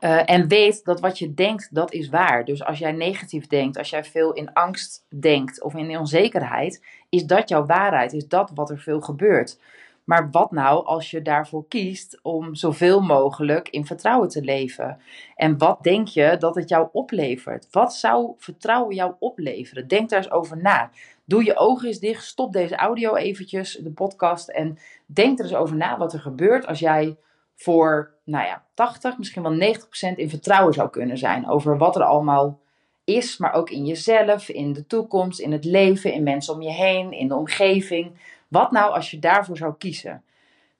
Uh, 0.00 0.30
en 0.30 0.48
weet 0.48 0.84
dat 0.84 1.00
wat 1.00 1.18
je 1.18 1.34
denkt, 1.34 1.74
dat 1.74 1.92
is 1.92 2.08
waar. 2.08 2.44
Dus 2.44 2.64
als 2.64 2.78
jij 2.78 2.92
negatief 2.92 3.46
denkt, 3.46 3.78
als 3.78 3.90
jij 3.90 4.04
veel 4.04 4.32
in 4.32 4.52
angst 4.52 5.06
denkt 5.20 5.62
of 5.62 5.74
in 5.74 5.98
onzekerheid, 5.98 6.84
is 7.08 7.24
dat 7.24 7.48
jouw 7.48 7.66
waarheid, 7.66 8.12
is 8.12 8.28
dat 8.28 8.50
wat 8.54 8.70
er 8.70 8.78
veel 8.78 9.00
gebeurt. 9.00 9.58
Maar 10.04 10.30
wat 10.30 10.50
nou 10.50 10.84
als 10.84 11.10
je 11.10 11.22
daarvoor 11.22 11.68
kiest 11.68 12.18
om 12.22 12.54
zoveel 12.54 13.00
mogelijk 13.00 13.68
in 13.68 13.86
vertrouwen 13.86 14.28
te 14.28 14.42
leven? 14.42 15.00
En 15.34 15.58
wat 15.58 15.82
denk 15.82 16.08
je 16.08 16.36
dat 16.38 16.54
het 16.54 16.68
jou 16.68 16.88
oplevert? 16.92 17.68
Wat 17.70 17.94
zou 17.94 18.32
vertrouwen 18.36 18.94
jou 18.94 19.14
opleveren? 19.18 19.88
Denk 19.88 20.08
daar 20.08 20.18
eens 20.18 20.30
over 20.30 20.56
na. 20.56 20.90
Doe 21.28 21.44
je 21.44 21.56
ogen 21.56 21.88
eens 21.88 21.98
dicht, 21.98 22.24
stop 22.24 22.52
deze 22.52 22.76
audio 22.76 23.14
eventjes, 23.14 23.78
de 23.82 23.90
podcast, 23.90 24.48
en 24.48 24.78
denk 25.06 25.38
er 25.38 25.44
eens 25.44 25.54
over 25.54 25.76
na 25.76 25.98
wat 25.98 26.12
er 26.12 26.20
gebeurt 26.20 26.66
als 26.66 26.78
jij 26.78 27.16
voor, 27.54 28.14
nou 28.24 28.46
ja, 28.46 28.64
80, 28.74 29.18
misschien 29.18 29.42
wel 29.42 29.74
90% 30.12 30.16
in 30.16 30.30
vertrouwen 30.30 30.74
zou 30.74 30.90
kunnen 30.90 31.18
zijn 31.18 31.48
over 31.48 31.78
wat 31.78 31.96
er 31.96 32.02
allemaal 32.02 32.60
is, 33.04 33.36
maar 33.36 33.52
ook 33.52 33.70
in 33.70 33.86
jezelf, 33.86 34.48
in 34.48 34.72
de 34.72 34.86
toekomst, 34.86 35.40
in 35.40 35.52
het 35.52 35.64
leven, 35.64 36.12
in 36.12 36.22
mensen 36.22 36.54
om 36.54 36.62
je 36.62 36.70
heen, 36.70 37.12
in 37.12 37.28
de 37.28 37.34
omgeving. 37.34 38.34
Wat 38.48 38.70
nou 38.70 38.92
als 38.92 39.10
je 39.10 39.18
daarvoor 39.18 39.56
zou 39.56 39.74
kiezen? 39.78 40.22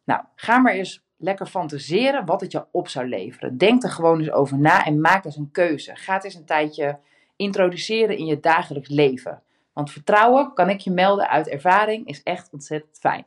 Nou, 0.04 0.22
ga 0.34 0.58
maar 0.58 0.72
eens 0.72 1.04
lekker 1.16 1.46
fantaseren 1.46 2.24
wat 2.24 2.40
het 2.40 2.52
je 2.52 2.64
op 2.70 2.88
zou 2.88 3.08
leveren. 3.08 3.58
Denk 3.58 3.82
er 3.82 3.90
gewoon 3.90 4.18
eens 4.18 4.30
over 4.30 4.58
na 4.58 4.84
en 4.84 5.00
maak 5.00 5.24
eens 5.24 5.36
een 5.36 5.50
keuze. 5.52 5.96
Ga 5.96 6.14
het 6.14 6.24
eens 6.24 6.34
een 6.34 6.44
tijdje 6.44 6.98
introduceren 7.36 8.16
in 8.16 8.26
je 8.26 8.40
dagelijks 8.40 8.88
leven. 8.88 9.42
Want 9.76 9.92
vertrouwen, 9.92 10.52
kan 10.52 10.68
ik 10.70 10.80
je 10.80 10.90
melden 10.90 11.28
uit 11.28 11.48
ervaring, 11.48 12.06
is 12.06 12.22
echt 12.22 12.52
ontzettend 12.52 12.98
fijn. 12.98 13.26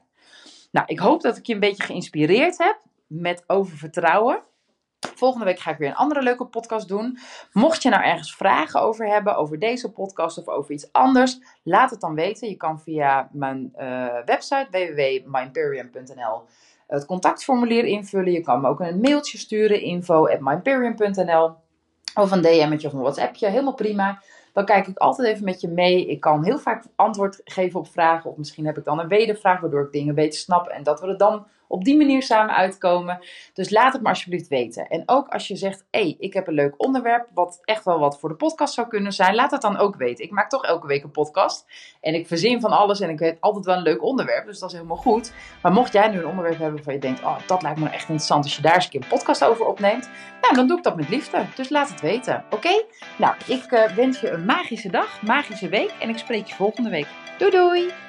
Nou, 0.71 0.85
ik 0.87 0.99
hoop 0.99 1.21
dat 1.21 1.37
ik 1.37 1.45
je 1.45 1.53
een 1.53 1.59
beetje 1.59 1.83
geïnspireerd 1.83 2.57
heb 2.57 2.81
met 3.07 3.43
over 3.47 3.77
vertrouwen. 3.77 4.41
Volgende 5.15 5.45
week 5.45 5.59
ga 5.59 5.71
ik 5.71 5.77
weer 5.77 5.89
een 5.89 5.95
andere 5.95 6.21
leuke 6.21 6.45
podcast 6.45 6.87
doen. 6.87 7.17
Mocht 7.51 7.83
je 7.83 7.89
nou 7.89 8.03
ergens 8.03 8.35
vragen 8.35 8.81
over 8.81 9.07
hebben, 9.07 9.35
over 9.35 9.59
deze 9.59 9.91
podcast 9.91 10.37
of 10.37 10.47
over 10.47 10.71
iets 10.71 10.91
anders, 10.91 11.39
laat 11.63 11.89
het 11.89 12.01
dan 12.01 12.15
weten. 12.15 12.49
Je 12.49 12.55
kan 12.55 12.79
via 12.79 13.29
mijn 13.31 13.73
uh, 13.77 14.07
website 14.25 14.67
www.myimperium.nl 14.71 16.43
het 16.87 17.05
contactformulier 17.05 17.85
invullen. 17.85 18.31
Je 18.31 18.41
kan 18.41 18.61
me 18.61 18.67
ook 18.67 18.79
een 18.79 18.99
mailtje 18.99 19.37
sturen, 19.37 19.81
info.myimperium.nl 19.81 21.55
of 22.13 22.31
een 22.31 22.41
DM'tje 22.41 22.87
of 22.87 22.93
een 22.93 23.01
WhatsAppje, 23.01 23.47
helemaal 23.47 23.73
prima. 23.73 24.21
Dan 24.53 24.65
kijk 24.65 24.87
ik 24.87 24.97
altijd 24.97 25.27
even 25.27 25.45
met 25.45 25.61
je 25.61 25.67
mee. 25.67 26.05
Ik 26.05 26.19
kan 26.19 26.43
heel 26.43 26.59
vaak 26.59 26.83
antwoord 26.95 27.41
geven 27.43 27.79
op 27.79 27.87
vragen. 27.87 28.29
Of 28.29 28.37
misschien 28.37 28.65
heb 28.65 28.77
ik 28.77 28.83
dan 28.83 28.99
een 28.99 29.07
wedervraag, 29.07 29.59
waardoor 29.59 29.83
ik 29.83 29.91
dingen 29.91 30.15
beter 30.15 30.39
snap. 30.39 30.67
En 30.67 30.83
dat 30.83 31.01
we 31.01 31.07
er 31.07 31.17
dan 31.17 31.47
op 31.69 31.83
die 31.83 31.97
manier 31.97 32.23
samen 32.23 32.55
uitkomen. 32.55 33.19
Dus 33.53 33.69
laat 33.69 33.93
het 33.93 34.01
me 34.01 34.09
alsjeblieft 34.09 34.47
weten. 34.47 34.87
En 34.87 35.03
ook 35.05 35.27
als 35.27 35.47
je 35.47 35.55
zegt, 35.55 35.85
hé, 35.91 35.99
hey, 35.99 36.15
ik 36.19 36.33
heb 36.33 36.47
een 36.47 36.53
leuk 36.53 36.73
onderwerp, 36.77 37.27
wat 37.33 37.59
echt 37.63 37.85
wel 37.85 37.99
wat 37.99 38.19
voor 38.19 38.29
de 38.29 38.35
podcast 38.35 38.73
zou 38.73 38.87
kunnen 38.87 39.11
zijn, 39.11 39.35
laat 39.35 39.51
het 39.51 39.61
dan 39.61 39.77
ook 39.77 39.95
weten. 39.95 40.25
Ik 40.25 40.31
maak 40.31 40.49
toch 40.49 40.65
elke 40.65 40.87
week 40.87 41.03
een 41.03 41.11
podcast. 41.11 41.65
En 42.01 42.13
ik 42.13 42.27
verzin 42.27 42.61
van 42.61 42.71
alles 42.71 42.99
en 42.99 43.09
ik 43.09 43.19
weet 43.19 43.37
altijd 43.39 43.65
wel 43.65 43.75
een 43.75 43.81
leuk 43.81 44.03
onderwerp, 44.03 44.45
dus 44.45 44.59
dat 44.59 44.69
is 44.69 44.75
helemaal 44.75 44.97
goed. 44.97 45.33
Maar 45.61 45.71
mocht 45.71 45.93
jij 45.93 46.07
nu 46.07 46.17
een 46.17 46.27
onderwerp 46.27 46.57
hebben 46.57 46.75
waarvan 46.75 46.93
je 46.93 46.99
denkt, 46.99 47.23
oh, 47.23 47.37
dat 47.47 47.61
lijkt 47.61 47.77
me 47.77 47.83
nou 47.83 47.95
echt 47.95 48.07
interessant 48.07 48.43
als 48.43 48.55
je 48.55 48.61
daar 48.61 48.75
eens 48.75 48.83
een 48.83 48.91
keer 48.91 49.01
een 49.01 49.07
podcast 49.07 49.43
over 49.43 49.65
opneemt, 49.65 50.09
nou, 50.41 50.55
dan 50.55 50.67
doe 50.67 50.77
ik 50.77 50.83
dat 50.83 50.95
met 50.95 51.09
liefde. 51.09 51.45
Dus 51.55 51.69
laat 51.69 51.89
het 51.89 52.01
weten, 52.01 52.43
oké? 52.49 52.83
Nou, 53.17 53.35
ik 53.47 53.71
uh, 53.71 53.83
wens 53.95 54.19
je 54.19 54.29
een 54.29 54.45
magische 54.45 54.89
dag, 54.89 55.21
magische 55.21 55.69
week 55.69 55.91
en 55.99 56.09
ik 56.09 56.17
spreek 56.17 56.45
je 56.45 56.55
volgende 56.55 56.89
week. 56.89 57.07
Doei 57.37 57.51
doei! 57.51 58.08